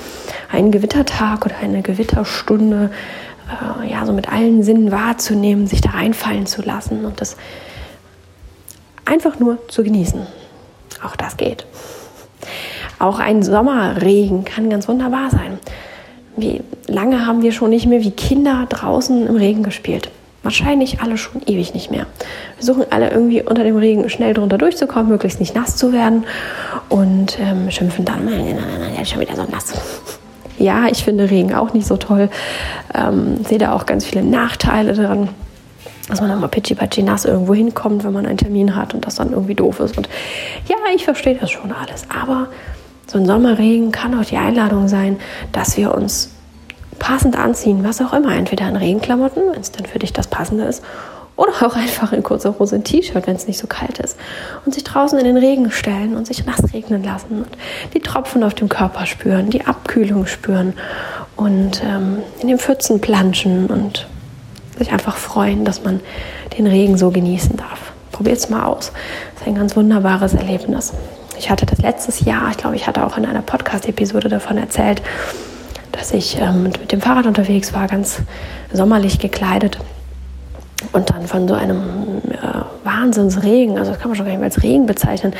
einen 0.51 0.73
Gewittertag 0.73 1.47
oder 1.47 1.55
eine 1.63 1.83
Gewitterstunde 1.83 2.91
äh, 3.49 3.91
ja 3.91 4.05
so 4.07 4.13
mit 4.13 4.31
allen 4.31 4.63
Sinnen 4.63 4.91
wahrzunehmen, 4.91 5.67
sich 5.67 5.81
da 5.81 5.91
reinfallen 5.91 6.47
zu 6.47 6.63
lassen 6.63 7.05
und 7.05 7.21
das 7.21 7.37
einfach 9.05 9.39
nur 9.39 9.59
zu 9.69 9.83
genießen. 9.83 10.21
Auch 11.03 11.17
das 11.17 11.37
geht. 11.37 11.67
Auch 12.99 13.19
ein 13.19 13.43
Sommerregen 13.43 14.45
kann 14.45 14.71
ganz 14.71 14.89
wunderbar 14.89 15.31
sein. 15.31 15.59
Wie 16.37 16.63
lange 16.87 17.27
haben 17.27 17.43
wir 17.43 17.53
schon 17.53 17.71
nicht 17.71 17.87
mehr 17.87 18.03
wie 18.03 18.11
Kinder 18.11 18.67
draußen 18.69 19.27
im 19.27 19.37
Regen 19.37 19.63
gespielt? 19.63 20.11
Wahrscheinlich 20.43 21.01
alle 21.01 21.17
schon 21.17 21.43
ewig 21.47 21.75
nicht 21.75 21.91
mehr. 21.91 22.07
Wir 22.57 22.65
suchen 22.65 22.85
alle 22.91 23.11
irgendwie 23.11 23.43
unter 23.43 23.65
dem 23.65 23.77
Regen 23.77 24.09
schnell 24.11 24.35
drunter 24.35 24.59
durchzukommen, 24.59 25.09
möglichst 25.09 25.41
nicht 25.41 25.55
nass 25.55 25.77
zu 25.77 25.93
werden 25.93 26.25
und 26.89 27.39
ähm, 27.41 27.71
schimpfen 27.71 28.05
dann, 28.05 28.27
nein, 28.27 28.57
nein, 28.57 28.81
nein, 28.81 29.03
ist 29.03 29.11
schon 29.11 29.21
wieder 29.21 29.37
so 29.37 29.45
nass. 29.45 29.73
Ja, 30.59 30.87
ich 30.87 31.05
finde 31.05 31.31
Regen 31.31 31.55
auch 31.55 31.73
nicht 31.73 31.87
so 31.87 31.97
toll. 31.97 32.31
Ähm, 32.95 33.45
sehe 33.45 33.59
da 33.59 33.73
auch 33.73 33.87
ganz 33.87 34.05
viele 34.05 34.23
Nachteile 34.23 34.93
dran 34.93 35.29
dass 36.09 36.21
man 36.21 36.29
dann 36.29 36.41
mal 36.41 36.49
pitchi 36.49 37.03
nass 37.03 37.25
irgendwo 37.25 37.55
hinkommt, 37.55 38.05
wenn 38.05 38.13
man 38.13 38.27
einen 38.27 38.37
Termin 38.37 38.77
hat 38.77 38.95
und 38.95 39.07
das 39.07 39.15
dann 39.15 39.33
irgendwie 39.33 39.55
doof 39.55 39.81
ist. 39.81 39.97
Und 39.97 40.09
ja, 40.69 40.77
ich 40.95 41.05
verstehe 41.05 41.35
das 41.35 41.51
schon 41.51 41.73
alles. 41.73 42.05
Aber 42.11 42.49
so 43.07 43.19
ein 43.19 43.27
Sommerregen 43.27 43.91
kann 43.91 44.19
auch 44.19 44.25
die 44.25 44.37
Einladung 44.37 44.89
sein, 44.89 45.19
dass 45.53 45.77
wir 45.77 45.95
uns 45.95 46.31
passend 46.99 47.39
anziehen, 47.39 47.85
was 47.85 48.03
auch 48.03 48.13
immer. 48.13 48.35
Entweder 48.35 48.69
in 48.69 48.77
Regenklamotten, 48.77 49.43
wenn 49.53 49.61
es 49.61 49.73
dann 49.73 49.87
für 49.87 49.99
dich 49.99 50.13
das 50.13 50.27
Passende 50.27 50.65
ist, 50.65 50.83
oder 51.37 51.53
auch 51.63 51.75
einfach 51.75 52.13
in 52.13 52.23
kurzer 52.23 52.59
Hose 52.59 52.77
ein 52.77 52.85
T-Shirt, 52.85 53.27
wenn 53.27 53.37
es 53.37 53.49
nicht 53.49 53.59
so 53.59 53.67
kalt 53.67 53.99
ist. 53.99 54.17
Und 54.65 54.75
sich 54.75 54.85
draußen 54.85 55.19
in 55.19 55.25
den 55.25 55.37
Regen 55.37 55.71
stellen 55.71 56.17
und 56.17 56.27
sich 56.27 56.47
nass 56.47 56.73
regnen 56.73 57.03
lassen 57.03 57.45
und 57.45 57.59
die 57.93 58.01
Tropfen 58.01 58.45
auf 58.45 58.55
dem 58.55 58.69
Körper 58.69 59.07
spüren, 59.07 59.51
die 59.51 59.67
Abkühlung 59.67 60.27
spüren 60.27 60.75
und 61.37 61.83
ähm, 61.85 62.19
in 62.41 62.49
den 62.49 62.59
Pfützen 62.59 63.01
planschen 63.01 63.67
und 63.67 64.07
sich 64.79 64.93
einfach 64.93 65.17
freuen, 65.17 65.65
dass 65.65 65.83
man 65.83 66.01
den 66.57 66.67
Regen 66.67 66.97
so 66.97 67.11
genießen 67.11 67.57
darf. 67.57 67.93
Probiert 68.13 68.39
es 68.39 68.49
mal 68.49 68.65
aus. 68.65 68.93
Das 69.33 69.43
ist 69.43 69.49
ein 69.49 69.57
ganz 69.57 69.75
wunderbares 69.77 70.35
Erlebnis. 70.35 70.93
Ich 71.37 71.51
hatte 71.51 71.67
das 71.67 71.81
letztes 71.81 72.21
Jahr, 72.21 72.51
ich 72.53 72.59
glaube, 72.59 72.77
ich 72.77 72.87
hatte 72.87 73.05
auch 73.05 73.19
in 73.19 73.27
einer 73.27 73.43
Podcast-Episode 73.43 74.29
davon 74.29 74.57
erzählt, 74.57 75.03
dass 75.91 76.13
ich 76.13 76.39
ähm, 76.41 76.63
mit 76.63 76.93
dem 76.93 77.01
Fahrrad 77.01 77.27
unterwegs 77.27 77.73
war, 77.73 77.89
ganz 77.89 78.19
sommerlich 78.73 79.19
gekleidet 79.19 79.79
und 80.95 81.11
dann 81.11 81.27
von 81.27 81.47
so 81.47 81.55
einem 81.55 81.83
äh, 82.31 82.85
Wahnsinnsregen, 82.85 83.79
also 83.79 83.91
das 83.91 84.01
kann 84.01 84.09
man 84.09 84.17
schon 84.17 84.25
gar 84.25 84.33
nicht 84.33 84.41
mehr 84.41 84.49
als 84.49 84.63
Regen 84.63 84.87
bezeichnen, 84.87 85.35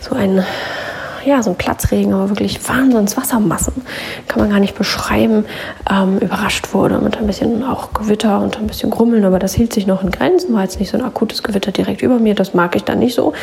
so 0.00 0.14
ein 0.14 0.44
ja, 1.24 1.42
so 1.42 1.50
ein 1.50 1.56
Platzregen, 1.56 2.14
aber 2.14 2.30
wirklich 2.30 2.66
wahnsinns 2.66 3.14
Wassermassen, 3.16 3.74
kann 4.26 4.40
man 4.40 4.48
gar 4.48 4.58
nicht 4.58 4.74
beschreiben, 4.74 5.44
ähm, 5.90 6.18
überrascht 6.18 6.72
wurde 6.72 6.98
mit 6.98 7.18
ein 7.18 7.26
bisschen 7.26 7.62
auch 7.62 7.92
Gewitter 7.92 8.40
und 8.40 8.58
ein 8.58 8.66
bisschen 8.66 8.90
Grummeln, 8.90 9.26
aber 9.26 9.38
das 9.38 9.52
hielt 9.52 9.74
sich 9.74 9.86
noch 9.86 10.02
in 10.02 10.10
Grenzen, 10.10 10.54
war 10.54 10.62
jetzt 10.62 10.80
nicht 10.80 10.90
so 10.90 10.96
ein 10.96 11.04
akutes 11.04 11.42
Gewitter 11.42 11.72
direkt 11.72 12.00
über 12.00 12.18
mir, 12.18 12.34
das 12.34 12.54
mag 12.54 12.74
ich 12.74 12.84
dann 12.84 13.00
nicht 13.00 13.14
so. 13.14 13.34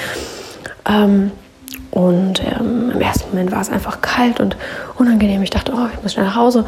Ähm, 0.89 1.31
und 1.91 2.41
ähm, 2.43 2.91
im 2.93 3.01
ersten 3.01 3.29
Moment 3.29 3.51
war 3.51 3.61
es 3.61 3.69
einfach 3.69 4.01
kalt 4.01 4.39
und 4.39 4.57
unangenehm. 4.95 5.41
Ich 5.41 5.49
dachte, 5.49 5.73
oh, 5.75 5.87
ich 5.93 6.03
muss 6.03 6.13
schnell 6.13 6.25
nach 6.25 6.35
Hause. 6.35 6.65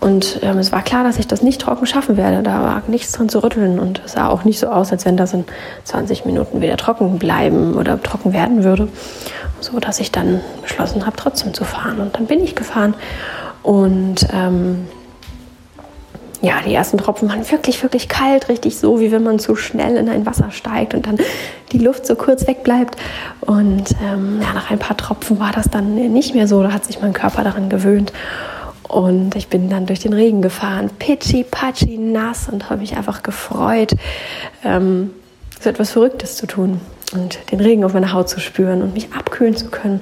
Und 0.00 0.40
ähm, 0.42 0.58
es 0.58 0.70
war 0.70 0.82
klar, 0.82 1.02
dass 1.02 1.18
ich 1.18 1.26
das 1.26 1.42
nicht 1.42 1.60
trocken 1.60 1.86
schaffen 1.86 2.16
werde. 2.16 2.42
Da 2.42 2.62
war 2.62 2.82
nichts 2.86 3.12
drin 3.12 3.28
zu 3.28 3.42
rütteln 3.42 3.78
und 3.78 4.00
es 4.04 4.12
sah 4.12 4.28
auch 4.28 4.44
nicht 4.44 4.58
so 4.58 4.68
aus, 4.68 4.92
als 4.92 5.04
wenn 5.04 5.16
das 5.16 5.34
in 5.34 5.44
20 5.84 6.24
Minuten 6.24 6.60
wieder 6.60 6.76
trocken 6.76 7.18
bleiben 7.18 7.74
oder 7.74 8.00
trocken 8.00 8.32
werden 8.32 8.62
würde. 8.62 8.88
So 9.60 9.80
dass 9.80 9.98
ich 9.98 10.12
dann 10.12 10.40
beschlossen 10.62 11.04
habe, 11.04 11.16
trotzdem 11.16 11.52
zu 11.52 11.64
fahren. 11.64 11.98
Und 11.98 12.14
dann 12.14 12.26
bin 12.26 12.42
ich 12.44 12.54
gefahren 12.54 12.94
und 13.62 14.26
ähm, 14.32 14.86
ja, 16.40 16.60
die 16.64 16.72
ersten 16.72 16.98
Tropfen 16.98 17.28
waren 17.28 17.50
wirklich, 17.50 17.82
wirklich 17.82 18.08
kalt, 18.08 18.48
richtig 18.48 18.78
so, 18.78 19.00
wie 19.00 19.10
wenn 19.10 19.24
man 19.24 19.38
zu 19.40 19.56
schnell 19.56 19.96
in 19.96 20.08
ein 20.08 20.24
Wasser 20.24 20.50
steigt 20.52 20.94
und 20.94 21.06
dann 21.06 21.18
die 21.72 21.78
Luft 21.78 22.06
so 22.06 22.14
kurz 22.14 22.46
wegbleibt. 22.46 22.96
Und 23.40 23.96
ähm, 24.04 24.40
ja, 24.40 24.52
nach 24.54 24.70
ein 24.70 24.78
paar 24.78 24.96
Tropfen 24.96 25.40
war 25.40 25.50
das 25.52 25.68
dann 25.68 25.94
nicht 25.94 26.34
mehr 26.34 26.46
so, 26.46 26.62
da 26.62 26.72
hat 26.72 26.84
sich 26.84 27.02
mein 27.02 27.12
Körper 27.12 27.42
daran 27.42 27.68
gewöhnt. 27.68 28.12
Und 28.88 29.36
ich 29.36 29.48
bin 29.48 29.68
dann 29.68 29.86
durch 29.86 30.00
den 30.00 30.14
Regen 30.14 30.40
gefahren, 30.42 30.90
pitchy, 30.98 31.44
patchy, 31.44 31.98
nass 31.98 32.48
und 32.48 32.70
habe 32.70 32.80
mich 32.80 32.96
einfach 32.96 33.22
gefreut, 33.22 33.94
ähm, 34.64 35.10
so 35.60 35.68
etwas 35.68 35.90
Verrücktes 35.90 36.36
zu 36.36 36.46
tun 36.46 36.80
und 37.12 37.38
den 37.50 37.60
Regen 37.60 37.84
auf 37.84 37.94
meiner 37.94 38.12
Haut 38.12 38.28
zu 38.28 38.40
spüren 38.40 38.82
und 38.82 38.94
mich 38.94 39.12
abkühlen 39.12 39.56
zu 39.56 39.68
können 39.68 40.00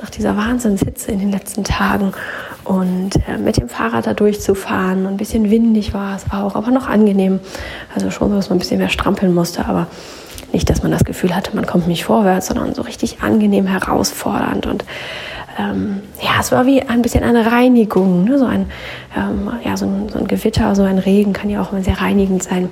nach 0.00 0.10
dieser 0.10 0.36
Wahnsinnshitze 0.36 1.12
in 1.12 1.18
den 1.18 1.32
letzten 1.32 1.64
Tagen 1.64 2.12
und 2.64 3.16
äh, 3.28 3.38
mit 3.38 3.58
dem 3.58 3.68
Fahrrad 3.68 4.06
da 4.06 4.14
durchzufahren. 4.14 5.06
Ein 5.06 5.16
bisschen 5.16 5.50
windig 5.50 5.94
war 5.94 6.16
es 6.16 6.24
auch, 6.30 6.54
aber 6.54 6.70
noch 6.70 6.88
angenehm. 6.88 7.40
Also 7.94 8.10
schon 8.10 8.30
so, 8.30 8.36
dass 8.36 8.48
man 8.48 8.56
ein 8.56 8.60
bisschen 8.60 8.78
mehr 8.78 8.88
strampeln 8.88 9.34
musste, 9.34 9.66
aber 9.66 9.86
nicht, 10.52 10.68
dass 10.70 10.82
man 10.82 10.92
das 10.92 11.04
Gefühl 11.04 11.34
hatte, 11.34 11.54
man 11.54 11.66
kommt 11.66 11.88
nicht 11.88 12.04
vorwärts, 12.04 12.46
sondern 12.46 12.74
so 12.74 12.82
richtig 12.82 13.22
angenehm 13.22 13.66
herausfordernd 13.66 14.66
und 14.66 14.84
ähm, 15.58 16.02
ja, 16.20 16.40
es 16.40 16.52
war 16.52 16.66
wie 16.66 16.82
ein 16.82 17.02
bisschen 17.02 17.24
eine 17.24 17.50
Reinigung, 17.50 18.24
ne? 18.24 18.38
so, 18.38 18.44
ein, 18.44 18.70
ähm, 19.16 19.50
ja, 19.64 19.76
so, 19.76 19.86
ein, 19.86 20.08
so 20.08 20.18
ein 20.18 20.26
Gewitter, 20.26 20.74
so 20.74 20.82
ein 20.82 20.98
Regen 20.98 21.32
kann 21.32 21.50
ja 21.50 21.62
auch 21.62 21.72
immer 21.72 21.82
sehr 21.82 22.00
reinigend 22.00 22.42
sein. 22.42 22.64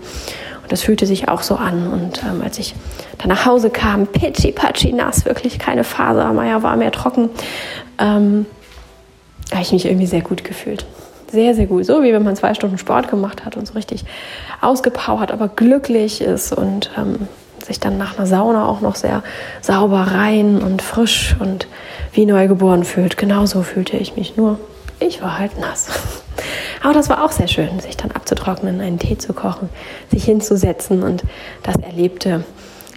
Und 0.63 0.73
das 0.73 0.83
fühlte 0.83 1.07
sich 1.07 1.29
auch 1.29 1.43
so 1.43 1.57
an. 1.57 1.89
Und 1.89 2.23
ähm, 2.23 2.43
als 2.43 2.59
ich 2.59 2.75
dann 3.19 3.29
nach 3.29 3.47
Hause 3.47 3.71
kam, 3.71 4.07
pitchy, 4.07 4.53
patchy, 4.53 4.93
nass, 4.93 5.25
wirklich 5.25 5.59
keine 5.59 5.85
Faser, 5.85 6.33
Meier 6.33 6.63
war 6.63 6.77
mehr 6.77 6.93
trocken, 6.93 7.31
ähm, 7.99 8.47
habe 9.51 9.63
ich 9.63 9.73
mich 9.73 9.87
irgendwie 9.87 10.07
sehr 10.07 10.23
gut 10.23 10.45
gefühlt. 10.45 10.87
Sehr, 11.31 11.55
sehr 11.55 11.67
gut. 11.67 11.85
So 11.85 12.03
wie 12.03 12.13
wenn 12.13 12.23
man 12.23 12.37
zwei 12.37 12.55
Stunden 12.55 12.79
Sport 12.79 13.09
gemacht 13.09 13.45
hat 13.45 13.57
und 13.57 13.67
so 13.67 13.75
richtig 13.75 14.05
ausgepowert, 14.61 15.33
aber 15.33 15.49
glücklich 15.49 16.21
ist 16.21 16.53
und 16.53 16.91
ähm, 16.97 17.29
sich 17.65 17.81
dann 17.81 17.99
nach 17.99 18.17
einer 18.17 18.27
Sauna 18.27 18.67
auch 18.67 18.81
noch 18.81 18.95
sehr 18.95 19.23
sauber 19.61 20.09
rein 20.13 20.63
und 20.63 20.83
frisch 20.83 21.37
und 21.39 21.67
wie 22.13 22.27
neugeboren 22.27 22.85
fühlt. 22.85 23.17
Genauso 23.17 23.63
fühlte 23.63 23.97
ich 23.97 24.17
mich 24.17 24.37
nur. 24.37 24.59
Ich 25.01 25.23
war 25.23 25.39
halt 25.39 25.59
nass. 25.59 25.89
Aber 26.83 26.93
das 26.93 27.09
war 27.09 27.25
auch 27.25 27.33
sehr 27.33 27.49
schön, 27.49 27.81
sich 27.81 27.97
dann 27.97 28.11
abzutrocknen, 28.11 28.81
einen 28.81 28.99
Tee 28.99 29.17
zu 29.17 29.33
kochen, 29.33 29.69
sich 30.11 30.25
hinzusetzen 30.25 31.03
und 31.03 31.25
das 31.63 31.77
Erlebte 31.77 32.45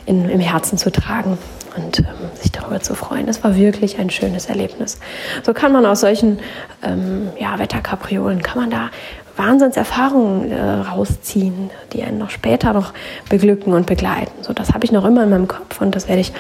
in, 0.06 0.30
im 0.30 0.40
Herzen 0.40 0.78
zu 0.78 0.92
tragen 0.92 1.38
und 1.76 2.00
ähm, 2.00 2.06
sich 2.42 2.52
darüber 2.52 2.80
zu 2.82 2.96
freuen. 2.96 3.28
Es 3.28 3.44
war 3.44 3.56
wirklich 3.56 4.00
ein 4.00 4.10
schönes 4.10 4.48
Erlebnis. 4.48 5.00
So 5.44 5.54
kann 5.54 5.72
man 5.72 5.86
aus 5.86 6.02
solchen 6.02 6.40
ähm, 6.84 7.30
ja, 7.40 7.60
Wetterkapriolen, 7.60 8.42
kann 8.42 8.62
man 8.62 8.70
da 8.70 8.90
Wahnsinnserfahrungen 9.38 10.51
äh, 10.51 10.62
rausziehen, 10.62 11.70
die 11.94 12.03
einen 12.03 12.17
noch 12.17 12.29
später 12.29 12.74
noch 12.74 12.94
beglücken 13.29 13.74
und 13.74 13.86
begleiten. 13.86 14.32
So, 14.41 14.53
das 14.53 14.74
habe 14.74 14.86
ich 14.86 14.91
noch 14.91 15.06
immer 15.06 15.24
in 15.24 15.29
meinem 15.29 15.48
Kopf 15.48 15.82
und 15.82 15.96
das 15.96 16.08
werde 16.08 16.22
ich 16.22 16.34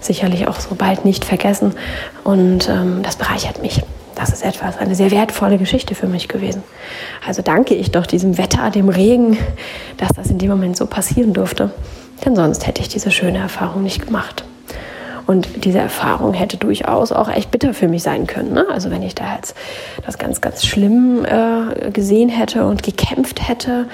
sicherlich 0.00 0.46
auch 0.48 0.60
so 0.60 0.74
bald 0.74 1.04
nicht 1.04 1.24
vergessen. 1.24 1.72
Und 2.22 2.68
ähm, 2.68 3.02
das 3.02 3.16
bereichert 3.16 3.60
mich. 3.62 3.82
Das 4.14 4.30
ist 4.30 4.44
etwas, 4.44 4.78
eine 4.78 4.94
sehr 4.94 5.10
wertvolle 5.10 5.58
Geschichte 5.58 5.94
für 5.94 6.06
mich 6.06 6.28
gewesen. 6.28 6.62
Also 7.26 7.42
danke 7.42 7.74
ich 7.74 7.90
doch 7.90 8.06
diesem 8.06 8.38
Wetter, 8.38 8.70
dem 8.70 8.88
Regen, 8.88 9.36
dass 9.96 10.10
das 10.14 10.30
in 10.30 10.38
dem 10.38 10.50
Moment 10.50 10.76
so 10.76 10.86
passieren 10.86 11.32
durfte. 11.32 11.70
Denn 12.24 12.36
sonst 12.36 12.66
hätte 12.66 12.80
ich 12.80 12.88
diese 12.88 13.10
schöne 13.10 13.38
Erfahrung 13.38 13.82
nicht 13.82 14.06
gemacht. 14.06 14.44
Und 15.26 15.64
diese 15.64 15.78
Erfahrung 15.78 16.34
hätte 16.34 16.56
durchaus 16.56 17.12
auch 17.12 17.30
echt 17.30 17.50
bitter 17.50 17.74
für 17.74 17.88
mich 17.88 18.02
sein 18.02 18.26
können. 18.26 18.52
Ne? 18.52 18.66
Also 18.70 18.90
wenn 18.90 19.02
ich 19.02 19.14
da 19.14 19.34
jetzt 19.34 19.56
das 20.04 20.18
ganz, 20.18 20.40
ganz 20.40 20.66
schlimm 20.66 21.24
äh, 21.24 21.90
gesehen 21.90 22.28
hätte 22.28 22.66
und 22.66 22.82
gekämpft 22.82 23.46
hätte, 23.48 23.86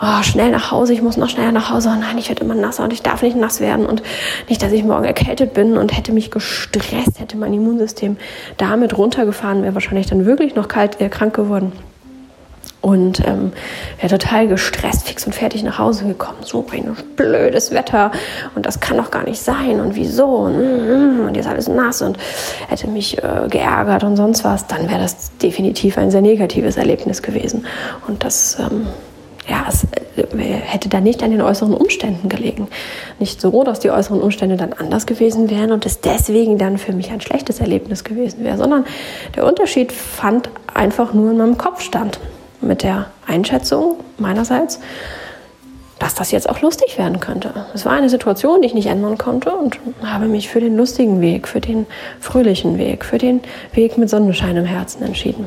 oh, 0.00 0.22
schnell 0.22 0.50
nach 0.50 0.70
Hause, 0.70 0.92
ich 0.92 1.02
muss 1.02 1.16
noch 1.16 1.28
schneller 1.28 1.52
nach 1.52 1.70
Hause, 1.70 1.90
oh 1.92 1.98
nein, 1.98 2.18
ich 2.18 2.28
werde 2.28 2.44
immer 2.44 2.54
nasser 2.54 2.84
und 2.84 2.92
ich 2.92 3.02
darf 3.02 3.22
nicht 3.22 3.36
nass 3.36 3.60
werden 3.60 3.86
und 3.86 4.02
nicht, 4.48 4.62
dass 4.62 4.72
ich 4.72 4.84
morgen 4.84 5.04
erkältet 5.04 5.54
bin 5.54 5.76
und 5.76 5.96
hätte 5.96 6.12
mich 6.12 6.30
gestresst, 6.30 7.18
hätte 7.18 7.36
mein 7.36 7.52
Immunsystem 7.52 8.16
damit 8.56 8.96
runtergefahren, 8.96 9.62
wäre 9.62 9.74
wahrscheinlich 9.74 10.06
dann 10.06 10.24
wirklich 10.24 10.54
noch 10.54 10.68
kalt, 10.68 11.00
äh, 11.00 11.08
krank 11.08 11.34
geworden 11.34 11.72
und 12.86 13.18
ähm, 13.26 13.52
wäre 14.00 14.16
total 14.16 14.46
gestresst, 14.46 15.08
fix 15.08 15.26
und 15.26 15.32
fertig 15.32 15.64
nach 15.64 15.80
Hause 15.80 16.04
gekommen. 16.06 16.38
So 16.42 16.64
ein 16.70 16.96
blödes 17.16 17.72
Wetter 17.72 18.12
und 18.54 18.64
das 18.64 18.78
kann 18.78 18.96
doch 18.96 19.10
gar 19.10 19.24
nicht 19.24 19.40
sein 19.42 19.80
und 19.80 19.96
wieso 19.96 20.26
und, 20.26 20.56
mm, 20.56 21.22
mm, 21.22 21.26
und 21.26 21.36
jetzt 21.36 21.48
alles 21.48 21.66
nass 21.66 22.00
und 22.00 22.16
hätte 22.68 22.86
mich 22.86 23.18
äh, 23.18 23.48
geärgert 23.50 24.04
und 24.04 24.14
sonst 24.16 24.44
was, 24.44 24.68
dann 24.68 24.88
wäre 24.88 25.00
das 25.00 25.36
definitiv 25.38 25.98
ein 25.98 26.12
sehr 26.12 26.22
negatives 26.22 26.76
Erlebnis 26.76 27.22
gewesen. 27.22 27.66
Und 28.06 28.22
das 28.22 28.56
ähm, 28.60 28.86
ja, 29.48 29.64
es 29.68 29.82
äh, 30.14 30.24
hätte 30.44 30.88
dann 30.88 31.02
nicht 31.02 31.24
an 31.24 31.32
den 31.32 31.42
äußeren 31.42 31.74
Umständen 31.74 32.28
gelegen. 32.28 32.68
Nicht 33.18 33.40
so, 33.40 33.64
dass 33.64 33.80
die 33.80 33.90
äußeren 33.90 34.20
Umstände 34.20 34.56
dann 34.56 34.72
anders 34.72 35.06
gewesen 35.06 35.50
wären 35.50 35.72
und 35.72 35.86
es 35.86 36.02
deswegen 36.02 36.56
dann 36.56 36.78
für 36.78 36.92
mich 36.92 37.10
ein 37.10 37.20
schlechtes 37.20 37.58
Erlebnis 37.58 38.04
gewesen 38.04 38.44
wäre, 38.44 38.56
sondern 38.56 38.84
der 39.34 39.44
Unterschied 39.44 39.90
fand 39.90 40.50
einfach 40.72 41.12
nur 41.14 41.32
in 41.32 41.38
meinem 41.38 41.58
Kopf 41.58 41.80
stand 41.80 42.20
mit 42.60 42.82
der 42.82 43.06
Einschätzung 43.26 43.96
meinerseits, 44.18 44.80
dass 45.98 46.14
das 46.14 46.30
jetzt 46.30 46.48
auch 46.48 46.60
lustig 46.60 46.98
werden 46.98 47.20
könnte. 47.20 47.66
Es 47.74 47.86
war 47.86 47.92
eine 47.92 48.10
Situation, 48.10 48.60
die 48.60 48.66
ich 48.66 48.74
nicht 48.74 48.86
ändern 48.86 49.16
konnte 49.16 49.50
und 49.50 49.78
habe 50.02 50.26
mich 50.26 50.48
für 50.48 50.60
den 50.60 50.76
lustigen 50.76 51.20
Weg, 51.20 51.48
für 51.48 51.60
den 51.60 51.86
fröhlichen 52.20 52.78
Weg, 52.78 53.04
für 53.04 53.18
den 53.18 53.40
Weg 53.72 53.96
mit 53.96 54.10
Sonnenschein 54.10 54.56
im 54.56 54.66
Herzen 54.66 55.02
entschieden. 55.02 55.46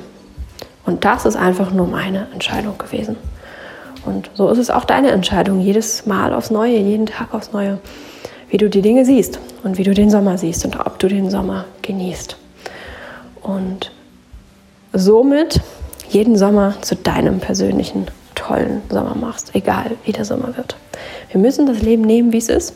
Und 0.86 1.06
das 1.06 1.26
ist 1.26 1.36
einfach 1.36 1.72
nur 1.72 1.86
meine 1.86 2.28
Entscheidung 2.34 2.78
gewesen. 2.80 3.16
Und 4.06 4.32
so 4.34 4.50
ist 4.50 4.58
es 4.58 4.72
auch 4.72 4.86
deine 4.86 5.12
Entscheidung, 5.12 5.60
jedes 5.60 6.06
Mal 6.08 6.34
aufs 6.34 6.50
Neue, 6.50 6.78
jeden 6.78 7.06
Tag 7.06 7.34
aufs 7.34 7.52
Neue, 7.52 7.80
wie 8.50 8.58
du 8.58 8.70
die 8.70 8.82
Dinge 8.82 9.06
siehst 9.06 9.40
und 9.64 9.78
wie 9.78 9.84
du 9.84 9.94
den 9.94 10.10
Sommer 10.10 10.38
siehst 10.38 10.66
und 10.66 10.80
ob 10.80 10.98
du 10.98 11.08
den 11.08 11.30
Sommer 11.30 11.66
genießt. 11.84 12.38
Und 13.42 13.92
somit 14.94 15.62
jeden 16.10 16.36
Sommer 16.38 16.76
zu 16.82 16.96
deinem 16.96 17.40
persönlichen 17.40 18.08
tollen 18.36 18.82
Sommer 18.90 19.16
machst, 19.16 19.52
egal 19.54 19.92
wie 20.06 20.12
der 20.12 20.26
Sommer 20.26 20.56
wird. 20.58 20.76
Wir 21.32 21.40
müssen 21.40 21.66
das 21.68 21.82
Leben 21.82 22.04
nehmen, 22.04 22.34
wie 22.34 22.38
es 22.38 22.50
ist. 22.50 22.76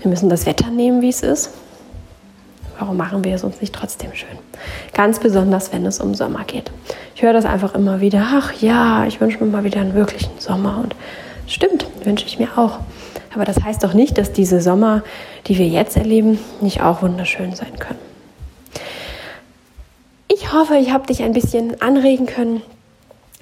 Wir 0.00 0.10
müssen 0.10 0.28
das 0.28 0.46
Wetter 0.46 0.70
nehmen, 0.70 1.00
wie 1.00 1.08
es 1.08 1.22
ist. 1.22 1.50
Warum 2.78 2.96
machen 2.96 3.22
wir 3.22 3.34
es 3.34 3.44
uns 3.44 3.60
nicht 3.60 3.74
trotzdem 3.74 4.10
schön? 4.14 4.38
Ganz 4.92 5.20
besonders, 5.20 5.72
wenn 5.72 5.86
es 5.86 6.00
um 6.00 6.14
Sommer 6.14 6.44
geht. 6.44 6.72
Ich 7.14 7.22
höre 7.22 7.32
das 7.32 7.44
einfach 7.44 7.74
immer 7.74 8.00
wieder. 8.00 8.26
Ach 8.32 8.52
ja, 8.60 9.04
ich 9.06 9.20
wünsche 9.20 9.42
mir 9.42 9.50
mal 9.50 9.64
wieder 9.64 9.80
einen 9.80 9.94
wirklichen 9.94 10.32
Sommer. 10.38 10.78
Und 10.82 10.96
stimmt, 11.46 11.86
wünsche 12.02 12.26
ich 12.26 12.40
mir 12.40 12.48
auch. 12.56 12.80
Aber 13.34 13.44
das 13.44 13.62
heißt 13.62 13.84
doch 13.84 13.94
nicht, 13.94 14.18
dass 14.18 14.32
diese 14.32 14.60
Sommer, 14.60 15.02
die 15.46 15.58
wir 15.58 15.68
jetzt 15.68 15.96
erleben, 15.96 16.38
nicht 16.60 16.82
auch 16.82 17.02
wunderschön 17.02 17.54
sein 17.54 17.78
können. 17.78 18.11
Ich 20.52 20.58
hoffe, 20.58 20.76
ich 20.76 20.92
habe 20.92 21.06
dich 21.06 21.22
ein 21.22 21.32
bisschen 21.32 21.80
anregen 21.80 22.26
können, 22.26 22.60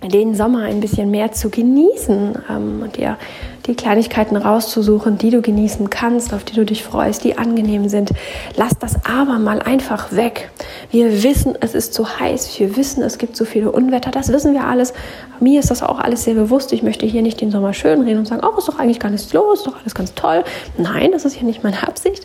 den 0.00 0.36
Sommer 0.36 0.62
ein 0.62 0.78
bisschen 0.78 1.10
mehr 1.10 1.32
zu 1.32 1.50
genießen 1.50 2.38
ähm, 2.48 2.82
und 2.84 2.98
dir 2.98 3.18
die 3.66 3.74
Kleinigkeiten 3.74 4.36
rauszusuchen, 4.36 5.18
die 5.18 5.30
du 5.30 5.42
genießen 5.42 5.90
kannst, 5.90 6.32
auf 6.32 6.44
die 6.44 6.54
du 6.54 6.64
dich 6.64 6.84
freust, 6.84 7.24
die 7.24 7.36
angenehm 7.36 7.88
sind. 7.88 8.12
Lass 8.54 8.78
das 8.78 9.04
aber 9.04 9.40
mal 9.40 9.60
einfach 9.60 10.12
weg. 10.12 10.52
Wir 10.92 11.24
wissen, 11.24 11.58
es 11.60 11.74
ist 11.74 11.94
zu 11.94 12.20
heiß. 12.20 12.60
Wir 12.60 12.76
wissen, 12.76 13.02
es 13.02 13.18
gibt 13.18 13.36
so 13.36 13.44
viele 13.44 13.72
Unwetter. 13.72 14.12
Das 14.12 14.28
wissen 14.28 14.54
wir 14.54 14.62
alles. 14.62 14.92
Mir 15.40 15.58
ist 15.58 15.72
das 15.72 15.82
auch 15.82 15.98
alles 15.98 16.22
sehr 16.22 16.34
bewusst. 16.34 16.72
Ich 16.72 16.84
möchte 16.84 17.06
hier 17.06 17.22
nicht 17.22 17.40
den 17.40 17.50
Sommer 17.50 17.72
schön 17.72 18.02
reden 18.02 18.20
und 18.20 18.26
sagen, 18.26 18.46
oh, 18.46 18.56
ist 18.56 18.68
doch 18.68 18.78
eigentlich 18.78 19.00
gar 19.00 19.10
nichts 19.10 19.32
los, 19.32 19.58
ist 19.58 19.66
doch 19.66 19.80
alles 19.80 19.96
ganz 19.96 20.14
toll. 20.14 20.44
Nein, 20.78 21.10
das 21.10 21.24
ist 21.24 21.34
hier 21.34 21.44
nicht 21.44 21.64
meine 21.64 21.82
Absicht. 21.88 22.24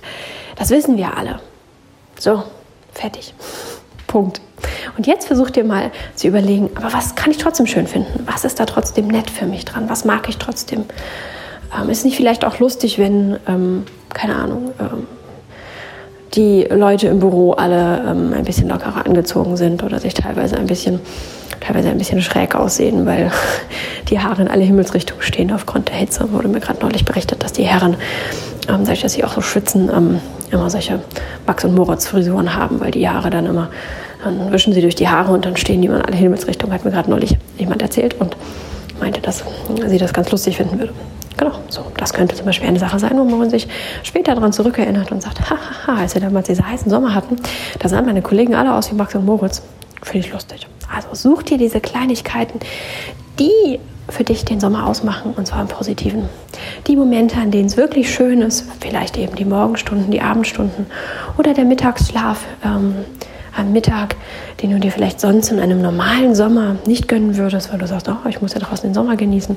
Das 0.56 0.70
wissen 0.70 0.96
wir 0.96 1.18
alle. 1.18 1.39
So, 2.20 2.44
fertig. 2.94 3.34
Punkt. 4.08 4.42
Und 4.98 5.08
jetzt 5.08 5.28
versuch 5.28 5.50
dir 5.50 5.64
mal 5.64 5.92
zu 6.16 6.28
überlegen, 6.28 6.70
aber 6.76 6.94
was 6.94 7.16
kann 7.16 7.32
ich 7.32 7.38
trotzdem 7.38 7.68
schön 7.68 7.88
finden? 7.88 8.26
Was 8.26 8.46
ist 8.46 8.60
da 8.60 8.66
trotzdem 8.66 9.08
nett 9.08 9.30
für 9.30 9.46
mich 9.46 9.66
dran? 9.66 9.90
Was 9.90 10.06
mag 10.06 10.28
ich 10.30 10.38
trotzdem? 10.38 10.86
Ähm, 11.78 11.90
ist 11.90 12.06
nicht 12.06 12.18
vielleicht 12.18 12.46
auch 12.46 12.60
lustig, 12.60 12.98
wenn, 12.98 13.38
ähm, 13.48 13.84
keine 14.14 14.36
Ahnung, 14.36 14.72
ähm, 14.80 15.08
die 16.36 16.68
Leute 16.70 17.08
im 17.08 17.20
Büro 17.20 17.54
alle 17.54 18.04
ähm, 18.08 18.34
ein 18.34 18.44
bisschen 18.44 18.68
lockerer 18.68 19.06
angezogen 19.06 19.58
sind 19.58 19.84
oder 19.84 20.00
sich 20.00 20.14
teilweise 20.14 20.58
ein 20.58 20.68
bisschen, 20.68 21.00
teilweise 21.62 21.90
ein 21.90 21.98
bisschen 21.98 22.22
schräg 22.22 22.56
aussehen, 22.56 23.06
weil 23.06 23.32
die 24.10 24.20
Haare 24.20 24.42
in 24.42 24.48
alle 24.48 24.64
Himmelsrichtungen 24.64 25.24
stehen 25.24 25.52
aufgrund 25.52 25.90
der 25.90 25.96
Hitze. 25.96 26.32
Wurde 26.32 26.48
mir 26.48 26.60
gerade 26.60 26.82
neulich 26.82 27.06
berichtet, 27.06 27.44
dass 27.44 27.54
die 27.54 27.64
Herren, 27.64 27.96
ähm, 28.68 28.80
dadurch, 28.82 29.02
dass 29.02 29.14
sie 29.14 29.24
auch 29.24 29.34
so 29.34 29.42
schwitzen, 29.42 29.90
ähm, 29.94 30.20
immer 30.52 30.70
solche 30.70 31.00
Max- 31.46 31.66
und 31.66 31.75
Moritz-Frisuren 31.75 32.56
haben, 32.56 32.80
weil 32.80 32.92
die 32.92 33.08
Haare 33.08 33.30
dann 33.30 33.46
immer 33.46 33.70
dann 34.25 34.52
wischen 34.52 34.74
sie 34.74 34.82
durch 34.82 34.96
die 34.96 35.08
Haare 35.08 35.32
und 35.32 35.46
dann 35.46 35.56
stehen 35.56 35.82
die 35.82 35.88
in 35.88 35.94
alle 35.94 36.16
Himmelsrichtungen, 36.16 36.74
hat 36.74 36.84
mir 36.84 36.92
gerade 36.92 37.10
neulich 37.10 37.38
jemand 37.58 37.82
erzählt 37.82 38.16
und 38.20 38.36
meinte, 39.00 39.22
dass 39.22 39.44
sie 39.88 39.98
das 39.98 40.14
ganz 40.14 40.32
lustig 40.32 40.58
finden 40.58 40.80
würde. 40.80 40.94
Genau, 41.38 41.52
so. 41.70 41.86
Das 41.98 42.14
könnte 42.14 42.36
zum 42.36 42.46
Beispiel 42.46 42.68
eine 42.68 42.80
Sache 42.80 42.98
sein, 42.98 43.12
wo 43.18 43.24
man 43.24 43.50
sich 43.50 43.68
später 44.04 44.36
daran 44.36 44.54
zurückerinnert 44.54 45.12
und 45.12 45.22
sagt, 45.22 45.50
hahaha, 45.50 46.02
als 46.02 46.16
wir 46.16 46.22
damals 46.22 46.48
diese 46.48 46.68
heißen 46.68 46.90
Sommer 46.90 47.14
hatten, 47.14 47.36
da 47.80 47.90
sahen 47.90 48.06
meine 48.06 48.22
Kollegen 48.22 48.56
alle 48.56 48.74
aus 48.74 48.90
wie 48.92 48.96
Max 48.96 49.16
und 49.16 49.25
Moritz. 49.25 49.62
finde 50.02 50.25
ich 50.25 50.34
lustig. 50.34 50.68
Also 50.94 51.10
such 51.14 51.44
dir 51.44 51.58
diese 51.58 51.82
Kleinigkeiten, 51.82 52.60
die 53.38 53.80
für 54.10 54.24
dich 54.24 54.46
den 54.46 54.60
Sommer 54.60 54.88
ausmachen 54.88 55.34
und 55.36 55.48
zwar 55.48 55.62
im 55.62 55.68
Positiven. 55.68 56.30
Die 56.88 56.96
Momente, 56.96 57.38
an 57.38 57.52
denen 57.52 57.66
es 57.66 57.78
wirklich 57.78 58.14
schön 58.14 58.42
ist, 58.42 58.66
vielleicht 58.80 59.18
eben 59.18 59.36
die 59.36 59.46
Morgenstunden, 59.46 60.12
die 60.12 60.22
Abendstunden 60.22 60.86
oder 61.38 61.54
der 61.54 61.66
Mittagsschlaf 61.66 62.46
ähm, 62.64 62.96
am 63.58 63.72
Mittag, 63.72 64.16
den 64.62 64.72
du 64.72 64.80
dir 64.80 64.92
vielleicht 64.92 65.20
sonst 65.20 65.52
in 65.52 65.60
einem 65.60 65.82
normalen 65.82 66.36
Sommer 66.36 66.76
nicht 66.86 67.08
gönnen 67.08 67.38
würdest, 67.38 67.72
weil 67.72 67.80
du 67.80 67.88
sagst, 67.88 68.10
oh, 68.10 68.28
ich 68.30 68.42
muss 68.42 68.54
ja 68.54 68.60
draußen 68.60 68.90
den 68.90 68.94
Sommer 68.94 69.16
genießen 69.16 69.56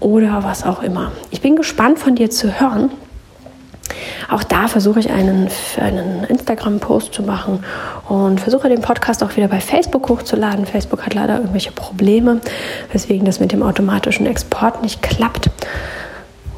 oder 0.00 0.42
was 0.42 0.64
auch 0.64 0.82
immer. 0.82 1.12
Ich 1.30 1.40
bin 1.40 1.56
gespannt 1.56 1.98
von 1.98 2.14
dir 2.14 2.30
zu 2.30 2.60
hören, 2.60 2.90
auch 4.32 4.42
da 4.42 4.66
versuche 4.68 5.00
ich 5.00 5.10
einen, 5.10 5.48
einen 5.78 6.24
Instagram-Post 6.24 7.12
zu 7.12 7.22
machen 7.22 7.64
und 8.08 8.40
versuche 8.40 8.68
den 8.68 8.80
Podcast 8.80 9.22
auch 9.22 9.36
wieder 9.36 9.48
bei 9.48 9.60
Facebook 9.60 10.08
hochzuladen. 10.08 10.66
Facebook 10.66 11.04
hat 11.04 11.14
leider 11.14 11.36
irgendwelche 11.36 11.72
Probleme, 11.72 12.40
weswegen 12.92 13.26
das 13.26 13.40
mit 13.40 13.52
dem 13.52 13.62
automatischen 13.62 14.26
Export 14.26 14.82
nicht 14.82 15.02
klappt. 15.02 15.50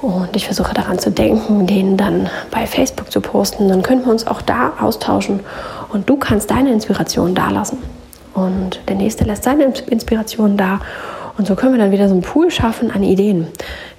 Und 0.00 0.36
ich 0.36 0.44
versuche 0.44 0.74
daran 0.74 0.98
zu 0.98 1.10
denken, 1.10 1.66
den 1.66 1.96
dann 1.96 2.28
bei 2.50 2.66
Facebook 2.66 3.10
zu 3.10 3.20
posten. 3.20 3.68
Dann 3.68 3.82
können 3.82 4.04
wir 4.04 4.12
uns 4.12 4.26
auch 4.26 4.42
da 4.42 4.74
austauschen 4.80 5.40
und 5.88 6.08
du 6.08 6.16
kannst 6.16 6.50
deine 6.50 6.70
Inspiration 6.72 7.34
da 7.34 7.50
lassen. 7.50 7.78
Und 8.34 8.80
der 8.88 8.96
nächste 8.96 9.24
lässt 9.24 9.44
seine 9.44 9.64
Inspiration 9.64 10.56
da. 10.56 10.80
Und 11.36 11.48
so 11.48 11.56
können 11.56 11.72
wir 11.72 11.80
dann 11.80 11.90
wieder 11.90 12.08
so 12.08 12.14
einen 12.14 12.22
Pool 12.22 12.50
schaffen 12.50 12.90
an 12.90 13.02
Ideen. 13.02 13.48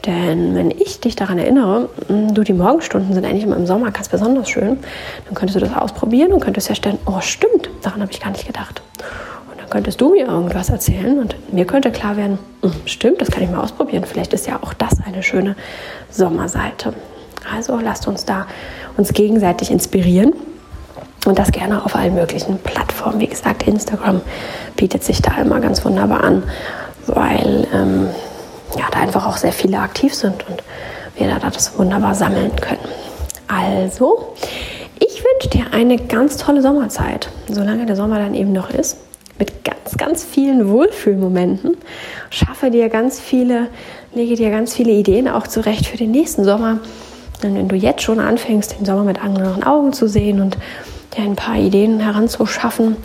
Denn 0.05 0.55
wenn 0.55 0.71
ich 0.71 0.99
dich 1.01 1.15
daran 1.15 1.37
erinnere, 1.37 1.89
hm, 2.07 2.33
du, 2.33 2.43
die 2.43 2.53
Morgenstunden 2.53 3.13
sind 3.13 3.25
eigentlich 3.25 3.43
immer 3.43 3.57
im 3.57 3.65
Sommer 3.65 3.91
ganz 3.91 4.07
besonders 4.07 4.49
schön, 4.49 4.77
dann 5.25 5.33
könntest 5.33 5.55
du 5.55 5.59
das 5.59 5.75
ausprobieren 5.75 6.31
und 6.31 6.39
könntest 6.39 6.67
feststellen, 6.67 6.97
oh 7.05 7.19
stimmt, 7.19 7.69
daran 7.81 8.01
habe 8.01 8.11
ich 8.11 8.21
gar 8.21 8.31
nicht 8.31 8.47
gedacht. 8.47 8.81
Und 9.51 9.59
dann 9.59 9.69
könntest 9.69 9.99
du 9.99 10.11
mir 10.11 10.27
irgendwas 10.27 10.69
erzählen 10.69 11.19
und 11.19 11.35
mir 11.51 11.65
könnte 11.65 11.91
klar 11.91 12.15
werden, 12.15 12.39
hm, 12.61 12.71
stimmt, 12.85 13.19
das 13.19 13.31
kann 13.31 13.43
ich 13.43 13.49
mal 13.49 13.61
ausprobieren. 13.61 14.05
Vielleicht 14.05 14.33
ist 14.33 14.47
ja 14.47 14.59
auch 14.61 14.73
das 14.73 14.99
eine 15.05 15.21
schöne 15.21 15.55
Sommerseite. 16.09 16.93
Also 17.53 17.77
lasst 17.79 18.07
uns 18.07 18.25
da 18.25 18.47
uns 18.95 19.11
gegenseitig 19.13 19.71
inspirieren. 19.71 20.33
Und 21.25 21.39
das 21.39 21.51
gerne 21.51 21.83
auf 21.83 21.95
allen 21.95 22.13
möglichen 22.13 22.59
Plattformen. 22.59 23.19
Wie 23.19 23.25
gesagt, 23.25 23.63
Instagram 23.63 24.21
bietet 24.75 25.03
sich 25.03 25.23
da 25.23 25.41
immer 25.41 25.59
ganz 25.59 25.83
wunderbar 25.83 26.23
an, 26.23 26.43
weil 27.07 27.67
ähm, 27.74 28.07
ja, 28.77 28.85
da 28.91 29.00
einfach 29.00 29.25
auch 29.25 29.38
sehr 29.38 29.53
viele 29.53 29.79
aktiv 29.79 30.13
sind 30.13 30.47
und 30.47 30.63
wir 31.15 31.27
da 31.27 31.50
das 31.50 31.77
wunderbar 31.77 32.15
sammeln 32.15 32.51
können. 32.57 32.88
Also, 33.47 34.33
ich 35.00 35.24
wünsche 35.24 35.50
dir 35.50 35.65
eine 35.71 35.97
ganz 35.97 36.38
tolle 36.38 36.62
Sommerzeit, 36.62 37.29
solange 37.47 37.85
der 37.85 37.95
Sommer 37.95 38.19
dann 38.19 38.33
eben 38.33 38.51
noch 38.51 38.69
ist, 38.69 38.97
mit 39.38 39.63
ganz, 39.63 39.97
ganz 39.97 40.24
vielen 40.24 40.69
Wohlfühlmomenten. 40.69 41.77
Schaffe 42.29 42.71
dir 42.71 42.89
ganz 42.89 43.19
viele, 43.19 43.67
lege 44.13 44.35
dir 44.35 44.50
ganz 44.50 44.74
viele 44.74 44.91
Ideen 44.91 45.27
auch 45.27 45.47
zurecht 45.47 45.85
für 45.85 45.97
den 45.97 46.12
nächsten 46.12 46.43
Sommer. 46.43 46.79
Und 47.43 47.55
wenn 47.55 47.67
du 47.67 47.75
jetzt 47.75 48.01
schon 48.01 48.19
anfängst, 48.19 48.79
den 48.79 48.85
Sommer 48.85 49.03
mit 49.03 49.21
anderen 49.21 49.63
Augen 49.63 49.93
zu 49.93 50.07
sehen 50.07 50.41
und 50.41 50.57
dir 51.15 51.24
ein 51.24 51.35
paar 51.35 51.57
Ideen 51.57 52.00
heranzuschaffen, 52.00 52.97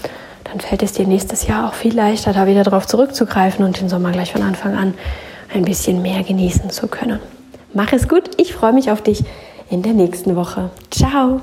dann 0.50 0.61
fällt 0.61 0.83
es 0.83 0.92
dir 0.92 1.07
nächstes 1.07 1.47
Jahr 1.47 1.69
auch 1.69 1.75
viel 1.75 1.95
leichter, 1.95 2.33
da 2.33 2.47
wieder 2.47 2.64
drauf 2.64 2.87
zurückzugreifen 2.87 3.64
und 3.64 3.80
den 3.80 3.88
Sommer 3.88 4.11
gleich 4.11 4.33
von 4.33 4.42
Anfang 4.42 4.76
an 4.76 4.95
ein 5.52 5.64
bisschen 5.64 6.02
mehr 6.02 6.23
genießen 6.23 6.71
zu 6.71 6.88
können. 6.88 7.21
Mach 7.73 7.92
es 7.92 8.09
gut, 8.09 8.30
ich 8.37 8.52
freue 8.52 8.73
mich 8.73 8.90
auf 8.90 9.02
dich 9.02 9.25
in 9.71 9.83
der 9.83 9.92
nächsten 9.92 10.35
Woche. 10.35 10.71
Ciao! 10.90 11.40